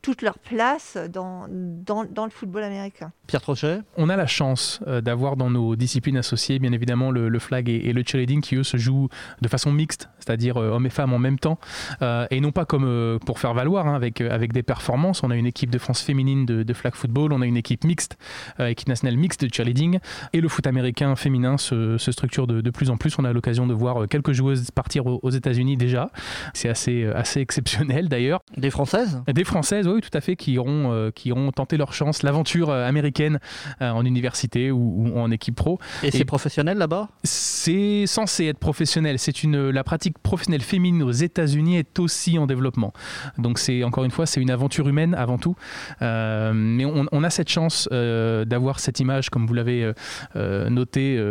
toute 0.02 0.22
leur 0.22 0.38
place 0.38 0.96
dans, 1.12 1.46
dans, 1.48 2.04
dans, 2.04 2.24
le 2.24 2.30
football 2.30 2.62
américain. 2.62 3.12
Pierre 3.26 3.42
Trochet 3.42 3.80
On 3.96 4.08
a 4.08 4.16
la 4.16 4.26
chance 4.26 4.80
euh, 4.86 5.00
d'avoir 5.00 5.36
dans 5.36 5.50
nos 5.50 5.76
disciplines 5.76 6.16
associées, 6.16 6.58
bien 6.58 6.72
évidemment, 6.72 7.10
le, 7.10 7.38
flag 7.38 7.68
et, 7.68 7.92
le 7.92 8.02
cheerleading 8.04 8.40
qui, 8.40 8.56
eux, 8.56 8.62
se 8.62 8.76
jouent 8.76 9.08
de 9.42 9.48
façon 9.48 9.72
mixte, 9.72 10.08
c'est-à-dire 10.18 10.56
euh, 10.56 10.70
hommes 10.70 10.86
et 10.86 10.90
femmes 10.90 11.12
en 11.12 11.18
même 11.18 11.38
temps, 11.38 11.58
euh, 12.00 12.26
et 12.30 12.40
non 12.40 12.50
pas 12.50 12.64
comme 12.64 13.18
pour 13.26 13.38
faire 13.38 13.54
valoir, 13.54 13.86
hein, 13.86 13.94
avec, 13.94 14.20
avec 14.20 14.52
des 14.52 14.62
performances. 14.62 15.22
On 15.22 15.30
a 15.30 15.36
une 15.36 15.46
équipe 15.46 15.70
de 15.70 15.78
France 15.78 16.00
féminine 16.00 16.46
de, 16.46 16.72
flag 16.72 16.94
football, 16.94 17.32
on 17.32 17.42
a 17.42 17.46
une 17.46 17.56
équipe 17.56 17.84
mixte, 17.84 18.16
équipe 18.58 18.88
nationale 18.88 19.16
mixte 19.16 19.44
de 19.44 19.52
cheerleading, 19.52 19.98
et 20.32 20.40
le 20.40 20.48
foot 20.48 20.66
américain 20.66 21.14
féminin 21.16 21.58
se, 21.58 21.98
structure 21.98 22.46
de, 22.46 22.60
de, 22.60 22.70
plus 22.70 22.90
en 22.90 22.96
plus. 22.96 23.18
On 23.18 23.24
a 23.24 23.32
l'occasion 23.32 23.66
de 23.66 23.74
voir 23.74 24.08
quelques 24.08 24.32
joueuses 24.32 24.70
partir 24.70 25.06
aux, 25.06 25.20
aux 25.22 25.30
États-Unis 25.30 25.76
déjà. 25.76 26.10
C'est 26.54 26.68
assez, 26.68 27.04
assez 27.06 27.40
exceptionnel 27.40 28.08
d'ailleurs. 28.08 28.40
Des 28.56 28.70
Françaises? 28.70 29.22
Des 29.26 29.44
Françaises, 29.44 29.86
oui, 29.94 30.00
tout 30.00 30.16
à 30.16 30.20
fait, 30.20 30.36
qui 30.36 30.58
auront, 30.58 30.92
euh, 30.92 31.10
qui 31.10 31.32
auront 31.32 31.50
tenté 31.52 31.76
leur 31.76 31.92
chance, 31.92 32.22
l'aventure 32.22 32.70
euh, 32.70 32.86
américaine 32.86 33.40
euh, 33.80 33.90
en 33.90 34.04
université 34.04 34.70
ou, 34.70 35.12
en 35.16 35.30
équipe 35.30 35.56
pro. 35.56 35.78
Et, 36.02 36.10
c'est 36.10 36.24
professionnel 36.24 36.78
là-bas? 36.78 37.08
C'est 37.24 38.04
censé 38.06 38.46
être 38.46 38.58
professionnel. 38.58 39.18
C'est 39.18 39.42
une 39.42 39.70
la 39.70 39.84
pratique 39.84 40.18
professionnelle 40.18 40.62
féminine 40.62 41.02
aux 41.02 41.10
États-Unis 41.10 41.76
est 41.76 41.98
aussi 41.98 42.38
en 42.38 42.46
développement. 42.46 42.92
Donc 43.38 43.58
c'est 43.58 43.84
encore 43.84 44.04
une 44.04 44.10
fois, 44.10 44.26
c'est 44.26 44.40
une 44.40 44.50
aventure 44.50 44.88
humaine 44.88 45.14
avant 45.14 45.38
tout. 45.38 45.56
mais 46.00 46.84
on, 46.84 47.22
a 47.24 47.30
cette 47.30 47.48
chance 47.48 47.88
d'avoir 47.90 48.80
cette 48.80 49.00
image, 49.00 49.30
comme 49.30 49.46
vous 49.46 49.54
l'avez 49.54 49.92
noté 50.34 51.22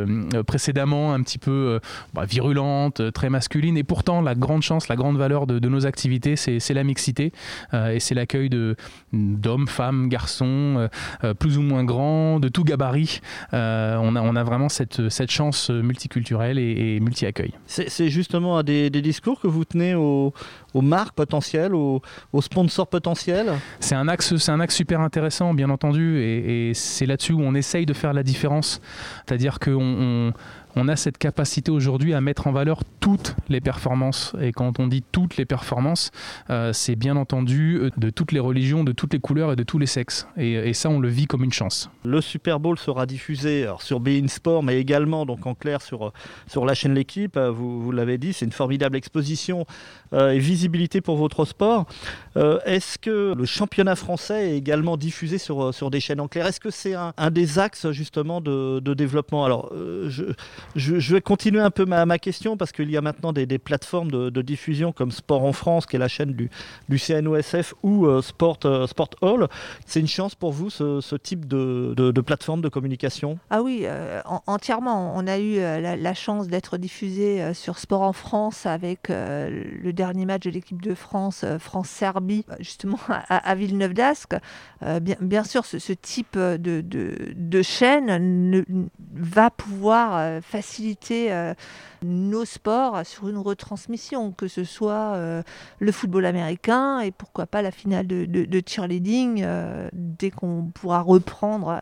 précédemment, 0.45 1.13
un 1.13 1.21
petit 1.21 1.37
peu 1.37 1.79
bah, 2.13 2.25
virulente, 2.25 3.11
très 3.13 3.29
masculine. 3.29 3.77
Et 3.77 3.83
pourtant, 3.83 4.21
la 4.21 4.35
grande 4.35 4.61
chance, 4.61 4.87
la 4.87 4.95
grande 4.95 5.17
valeur 5.17 5.47
de, 5.47 5.59
de 5.59 5.69
nos 5.69 5.85
activités, 5.85 6.35
c'est 6.35 6.73
la 6.73 6.83
mixité 6.83 7.31
et 7.73 7.99
c'est 7.99 8.15
l'accueil 8.15 8.48
de, 8.49 8.75
d'hommes, 9.13 9.67
femmes, 9.67 10.09
garçons, 10.09 10.75
euh, 10.77 10.87
euh, 11.23 11.33
plus 11.33 11.57
ou 11.57 11.61
moins 11.61 11.83
grands, 11.83 12.39
de 12.39 12.49
tout 12.49 12.63
gabarit. 12.63 13.21
Euh, 13.53 13.97
on, 14.01 14.15
a, 14.15 14.21
on 14.21 14.35
a 14.35 14.43
vraiment 14.43 14.69
cette, 14.69 15.09
cette 15.09 15.31
chance 15.31 15.69
multiculturelle 15.69 16.59
et, 16.59 16.99
multi-accueil. 16.99 17.53
C'est, 17.65 18.09
justement 18.09 18.57
à 18.57 18.63
des, 18.63 18.89
discours 18.89 19.39
que 19.39 19.47
vous 19.47 19.63
tenez 19.63 19.95
aux, 19.95 20.33
marques 20.75 21.15
potentielles, 21.15 21.73
aux, 21.73 22.01
sponsors 22.41 22.87
potentiels? 22.87 23.53
C'est 23.79 23.95
un, 23.95 24.07
axe, 24.07 24.49
un 24.49 24.59
axe 24.59 24.75
super 24.75 25.01
intéressant, 25.01 25.53
bien 25.53 25.69
entendu, 25.69 26.19
et, 26.19 26.69
et 26.69 26.73
c'est 26.73 27.05
là-dessus 27.05 27.33
où 27.33 27.41
on 27.41 27.55
essaye 27.55 27.85
de 27.85 27.93
faire 27.93 28.13
la 28.13 28.23
différence. 28.23 28.81
C'est-à-dire 29.25 29.59
qu'on 29.59 29.79
on, 29.79 30.33
on 30.75 30.87
a 30.87 30.95
cette 30.95 31.17
capacité 31.17 31.71
aujourd'hui 31.71 32.13
à 32.13 32.21
mettre 32.21 32.47
en 32.47 32.51
valeur 32.51 32.83
toutes 32.99 33.35
les 33.49 33.61
performances. 33.61 34.35
Et 34.41 34.51
quand 34.51 34.79
on 34.79 34.87
dit 34.87 35.03
toutes 35.11 35.37
les 35.37 35.45
performances, 35.45 36.11
euh, 36.49 36.73
c'est 36.73 36.95
bien 36.95 37.15
entendu 37.15 37.77
euh, 37.77 37.89
de 37.97 38.09
toutes 38.09 38.31
les 38.31 38.39
religions, 38.39 38.83
de 38.83 38.91
toutes 38.91 39.13
les 39.13 39.19
couleurs 39.19 39.53
et 39.53 39.55
de 39.55 39.63
tous 39.63 39.79
les 39.79 39.85
sexes. 39.85 40.27
Et, 40.37 40.73
ça, 40.73 40.89
on 40.89 40.99
le 40.99 41.09
vit 41.09 41.25
comme 41.25 41.43
une 41.43 41.51
chance. 41.51 41.89
Le 42.05 42.21
Super 42.21 42.59
Bowl 42.59 42.77
sera 42.77 43.05
diffusé 43.05 43.67
sur 43.79 43.99
Bein 43.99 44.27
Sport, 44.27 44.63
mais 44.63 44.79
également 44.79 45.25
donc 45.25 45.45
en 45.45 45.55
clair 45.55 45.81
sur, 45.81 46.13
sur 46.47 46.65
la 46.65 46.73
chaîne 46.73 46.93
L'équipe. 46.93 47.37
Euh, 47.37 47.51
vous, 47.51 47.91
l'avez 47.91 48.17
dit, 48.17 48.33
c'est 48.33 48.45
une 48.45 48.51
formidable 48.51 48.95
exposition 48.95 49.65
et 50.11 50.39
visibilité 50.39 51.01
pour 51.01 51.17
votre 51.17 51.45
sport. 51.45 51.85
Est-ce 52.35 52.97
que 52.97 53.35
le 53.35 53.45
championnat 53.45 53.95
français 53.95 54.49
est 54.49 54.57
également 54.57 54.97
diffusé 54.97 55.37
sur, 55.37 55.73
sur 55.73 55.91
des 55.91 55.99
chaînes 55.99 56.19
en 56.19 56.27
clair? 56.27 56.47
Est-ce 56.47 56.59
que 56.59 56.71
c'est 56.71 56.95
un, 56.95 57.13
des 57.31 57.59
axes 57.59 57.91
justement 57.91 58.41
de, 58.41 58.79
développement? 58.93 59.45
Alors, 59.45 59.71
je, 60.75 61.13
vais 61.13 61.21
continuer 61.21 61.61
un 61.61 61.71
peu 61.71 61.85
ma, 61.85 62.19
question 62.19 62.57
parce 62.57 62.71
qu'il 62.71 62.89
y 62.89 62.97
a 62.97 63.01
maintenant 63.01 63.33
des, 63.33 63.59
plateformes 63.59 64.11
de, 64.11 64.41
diffusion 64.41 64.91
comme 64.91 65.11
Sport 65.11 65.43
en 65.43 65.53
France, 65.53 65.85
qui 65.85 65.95
est 65.95 65.99
la 65.99 66.07
chaîne 66.07 66.33
du, 66.33 66.49
CNOSF, 66.97 67.73
ou 67.83 68.05
euh, 68.05 68.21
Sport, 68.21 68.59
euh, 68.65 68.87
Sport 68.87 69.09
Hall. 69.21 69.47
C'est 69.85 69.99
une 69.99 70.07
chance 70.07 70.35
pour 70.35 70.51
vous, 70.51 70.69
ce, 70.69 71.15
type 71.15 71.47
de, 71.47 72.21
plateforme 72.21 72.61
de 72.61 72.69
communication? 72.69 73.37
Ah 73.49 73.61
oui, 73.61 73.81
euh, 73.83 74.21
entièrement. 74.47 75.13
On 75.15 75.27
a 75.27 75.39
eu 75.39 75.59
la, 75.59 76.13
chance 76.13 76.47
d'être 76.47 76.77
diffusé 76.77 77.53
sur 77.53 77.77
Sport 77.77 78.01
en 78.01 78.13
France 78.13 78.65
avec 78.65 79.09
le 79.09 79.91
dernier 79.91 80.25
match 80.25 80.43
de 80.43 80.49
l'équipe 80.49 80.81
de 80.81 80.93
France, 80.95 81.45
France-Serbie, 81.59 82.45
justement 82.59 82.99
à, 83.07 83.55
Villeneuve 83.55 83.93
d'Ascq. 83.93 84.35
Bien, 85.01 85.43
sûr, 85.43 85.65
ce, 85.65 85.93
type 85.93 86.37
de, 86.37 87.61
chaîne 87.61 88.49
ne, 88.49 88.63
va 89.13 89.49
pouvoir 89.49 90.41
faciliter 90.49 91.31
euh, 91.31 91.53
nos 92.03 92.45
sports 92.45 93.05
sur 93.05 93.27
une 93.27 93.37
retransmission, 93.37 94.31
que 94.31 94.47
ce 94.47 94.63
soit 94.63 95.13
euh, 95.15 95.43
le 95.79 95.91
football 95.91 96.25
américain 96.25 96.99
et 96.99 97.11
pourquoi 97.11 97.45
pas 97.45 97.61
la 97.61 97.71
finale 97.71 98.07
de, 98.07 98.61
cheerleading 98.65 99.41
euh, 99.43 99.89
dès 99.93 100.31
qu'on 100.31 100.71
pourra 100.73 101.01
reprendre 101.01 101.79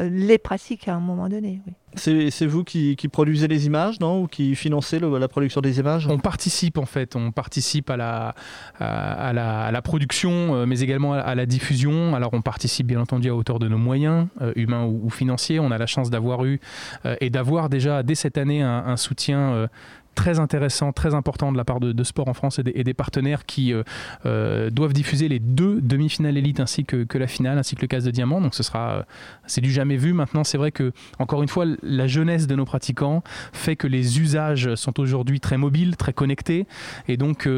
les 0.00 0.38
pratiques 0.38 0.88
à 0.88 0.94
un 0.94 1.00
moment 1.00 1.28
donné. 1.28 1.60
C'est 1.96 2.46
vous 2.46 2.62
qui, 2.62 2.96
produisez 3.10 3.48
les 3.48 3.66
images, 3.66 3.98
non? 3.98 4.22
Ou 4.22 4.26
qui 4.28 4.54
financez 4.54 5.00
la 5.00 5.28
production 5.28 5.60
des 5.60 5.80
images? 5.80 6.06
On 6.06 6.18
participe 6.18 6.78
en 6.78 6.86
fait, 6.86 7.16
on 7.16 7.32
participe 7.32 7.90
à 7.90 7.96
la, 7.96 8.34
à, 8.78 9.32
la, 9.32 9.82
production, 9.82 10.66
mais 10.66 10.80
également 10.80 11.14
à, 11.14 11.34
la 11.34 11.46
diffusion. 11.46 12.14
Alors 12.14 12.30
on 12.32 12.42
participe 12.42 12.86
bien 12.86 13.00
entendu 13.00 13.28
à 13.28 13.34
hauteur 13.34 13.58
de 13.58 13.66
nos 13.66 13.76
moyens, 13.76 14.28
humains 14.54 14.84
ou, 14.84 15.10
financiers. 15.10 15.58
On 15.58 15.72
a 15.72 15.78
la 15.78 15.86
chance 15.86 16.10
d'avoir 16.10 16.44
eu 16.44 16.60
et 17.20 17.28
d'avoir 17.28 17.68
déjà 17.68 18.04
dès 18.04 18.14
cette 18.14 18.38
année 18.38 18.62
un, 18.62 18.96
soutien 18.96 19.59
euh, 19.60 19.66
très 20.14 20.38
intéressant, 20.38 20.92
très 20.92 21.14
important 21.14 21.52
de 21.52 21.56
la 21.56 21.64
part 21.64 21.80
de, 21.80 22.04
Sport 22.04 22.28
en 22.28 22.34
France 22.34 22.58
et 22.58 22.84
des, 22.84 22.94
partenaires 22.94 23.46
qui 23.46 23.72
euh, 23.72 23.82
euh, 24.26 24.70
doivent 24.70 24.92
diffuser 24.92 25.28
les 25.28 25.38
deux 25.38 25.80
demi-finales 25.80 26.36
élites 26.36 26.60
ainsi 26.60 26.84
que, 26.84 27.06
la 27.16 27.26
finale, 27.26 27.58
ainsi 27.58 27.76
que 27.76 27.82
le 27.82 27.86
casse 27.86 28.04
de 28.04 28.10
diamant. 28.10 28.40
Donc 28.40 28.54
ce 28.54 28.62
sera, 28.62 28.90
euh, 28.90 29.02
c'est 29.46 29.60
du 29.60 29.70
jamais 29.70 29.96
vu. 29.96 30.12
Maintenant, 30.12 30.44
c'est 30.44 30.58
vrai 30.58 30.72
que 30.72 30.92
encore 31.18 31.42
une 31.42 31.48
fois, 31.48 31.64
la 31.82 32.06
jeunesse 32.06 32.46
de 32.46 32.54
nos 32.54 32.64
pratiquants 32.64 33.22
fait 33.52 33.76
que 33.76 33.86
les 33.86 34.20
usages 34.20 34.74
sont 34.74 34.98
aujourd'hui 34.98 35.40
très 35.40 35.56
mobiles, 35.56 35.96
très 35.96 36.12
connectés, 36.12 36.66
et 37.08 37.16
donc 37.16 37.48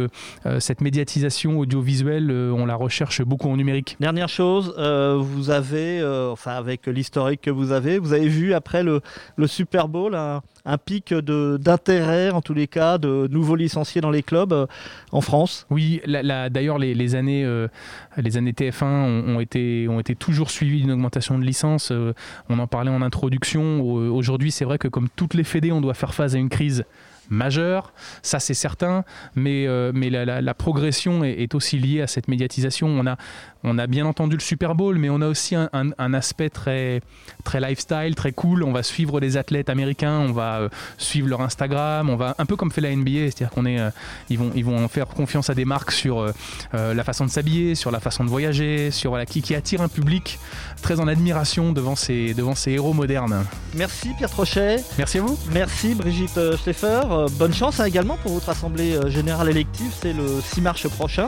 cette 0.58 0.80
médiatisation 0.80 1.58
audiovisuelle, 1.58 2.30
on 2.30 2.66
la 2.66 2.74
recherche 2.74 3.22
beaucoup 3.22 3.48
en 3.48 3.56
numérique. 3.56 3.96
Dernière 4.00 4.28
chose, 4.28 4.74
vous 4.76 5.50
avez, 5.50 6.02
enfin 6.30 6.52
avec 6.52 6.86
l'historique 6.86 7.42
que 7.42 7.50
vous 7.50 7.72
avez, 7.72 7.98
vous 7.98 8.12
avez 8.12 8.28
vu 8.28 8.54
après 8.54 8.82
le, 8.82 9.00
le 9.36 9.46
Super 9.46 9.88
Bowl 9.88 10.14
un, 10.14 10.42
un 10.64 10.78
pic 10.78 11.12
d'intérêt, 11.14 12.30
tous 12.42 12.54
les 12.54 12.66
cas, 12.66 12.98
de 12.98 13.28
nouveaux 13.30 13.56
licenciés 13.56 14.00
dans 14.00 14.10
les 14.10 14.22
clubs 14.22 14.52
euh, 14.52 14.66
en 15.10 15.20
France 15.20 15.66
Oui, 15.70 16.00
d'ailleurs, 16.06 16.78
les, 16.78 17.14
années, 17.14 17.44
euh, 17.44 17.68
les 18.16 18.36
années 18.36 18.52
TF1 18.52 18.84
ont, 18.84 19.40
été, 19.40 19.88
ont 19.88 20.00
été 20.00 20.14
toujours 20.14 20.50
suivies 20.50 20.82
d'une 20.82 20.92
augmentation 20.92 21.38
de 21.38 21.44
licences. 21.44 21.90
Euh, 21.90 22.12
on 22.48 22.58
en 22.58 22.66
parlait 22.66 22.90
en 22.90 23.02
introduction. 23.02 23.80
Aujourd'hui, 23.82 24.50
c'est 24.50 24.64
vrai 24.64 24.78
que 24.78 24.88
comme 24.88 25.08
toutes 25.16 25.34
les 25.34 25.44
fédés, 25.44 25.72
on 25.72 25.80
doit 25.80 25.94
faire 25.94 26.14
face 26.14 26.34
à 26.34 26.38
une 26.38 26.48
crise 26.48 26.84
majeur, 27.30 27.92
ça 28.22 28.40
c'est 28.40 28.54
certain, 28.54 29.04
mais, 29.34 29.66
euh, 29.66 29.92
mais 29.94 30.10
la, 30.10 30.54
progression 30.54 31.24
est, 31.24 31.54
aussi 31.54 31.78
liée 31.78 32.02
à 32.02 32.06
cette 32.06 32.28
médiatisation. 32.28 32.88
On 32.88 33.06
a, 33.06 33.16
on 33.64 33.78
a 33.78 33.86
bien 33.86 34.06
entendu 34.06 34.36
le 34.36 34.42
Super 34.42 34.74
Bowl, 34.74 34.98
mais 34.98 35.08
on 35.10 35.20
a 35.20 35.28
aussi 35.28 35.54
un, 35.56 36.14
aspect 36.14 36.50
très, 36.50 37.00
très 37.44 37.60
lifestyle, 37.60 38.14
très 38.14 38.32
cool. 38.32 38.62
On 38.62 38.72
va 38.72 38.82
suivre 38.82 39.20
les 39.20 39.36
athlètes 39.36 39.70
américains, 39.70 40.18
on 40.18 40.32
va 40.32 40.60
euh, 40.60 40.68
suivre 40.98 41.28
leur 41.28 41.40
Instagram, 41.40 42.10
on 42.10 42.16
va 42.16 42.34
un 42.38 42.46
peu 42.46 42.56
comme 42.56 42.70
fait 42.70 42.80
la 42.80 42.94
NBA, 42.94 43.30
c'est-à-dire 43.30 43.50
qu'on 43.50 43.66
est, 43.66 43.80
euh, 43.80 43.90
ils 44.28 44.38
vont, 44.38 44.50
ils 44.54 44.64
vont 44.64 44.86
faire 44.88 45.06
confiance 45.06 45.48
à 45.48 45.54
des 45.54 45.64
marques 45.64 45.92
sur 45.92 46.32
la 46.72 47.04
façon 47.04 47.24
de 47.24 47.30
s'habiller, 47.30 47.74
sur 47.74 47.90
la 47.90 48.00
façon 48.00 48.24
de 48.24 48.28
voyager, 48.28 48.90
sur 48.90 49.10
voilà, 49.10 49.26
qui, 49.26 49.42
qui 49.42 49.54
attire 49.54 49.80
un 49.80 49.88
public 49.88 50.38
très 50.82 51.00
en 51.00 51.08
admiration 51.08 51.72
devant 51.72 51.96
ces, 51.96 52.34
devant 52.34 52.54
ces 52.54 52.72
héros 52.72 52.92
modernes. 52.92 53.44
Merci 53.74 54.10
Pierre 54.16 54.30
Trochet. 54.30 54.76
Merci 54.98 55.18
à 55.18 55.22
vous. 55.22 55.38
Merci 55.52 55.94
Brigitte 55.94 56.56
Steffer. 56.56 57.00
Bonne 57.32 57.54
chance 57.54 57.80
hein, 57.80 57.84
également 57.84 58.16
pour 58.22 58.32
votre 58.32 58.48
assemblée 58.48 58.94
euh, 58.94 59.08
générale 59.08 59.48
élective, 59.50 59.92
c'est 60.00 60.12
le 60.12 60.40
6 60.40 60.60
mars 60.60 60.88
prochain. 60.88 61.26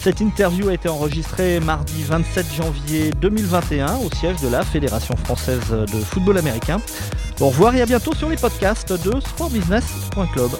Cette 0.00 0.20
interview 0.20 0.68
a 0.68 0.74
été 0.74 0.88
enregistrée 0.88 1.60
mardi 1.60 2.02
27 2.02 2.46
janvier 2.54 3.10
2021 3.20 3.98
au 3.98 4.10
siège 4.14 4.40
de 4.42 4.48
la 4.48 4.62
Fédération 4.64 5.16
française 5.16 5.70
de 5.70 5.98
football 6.00 6.38
américain. 6.38 6.80
Au 7.40 7.46
revoir 7.46 7.74
et 7.76 7.82
à 7.82 7.86
bientôt 7.86 8.14
sur 8.14 8.28
les 8.28 8.36
podcasts 8.36 8.92
de 8.92 9.20
sportbusiness.club. 9.20 10.50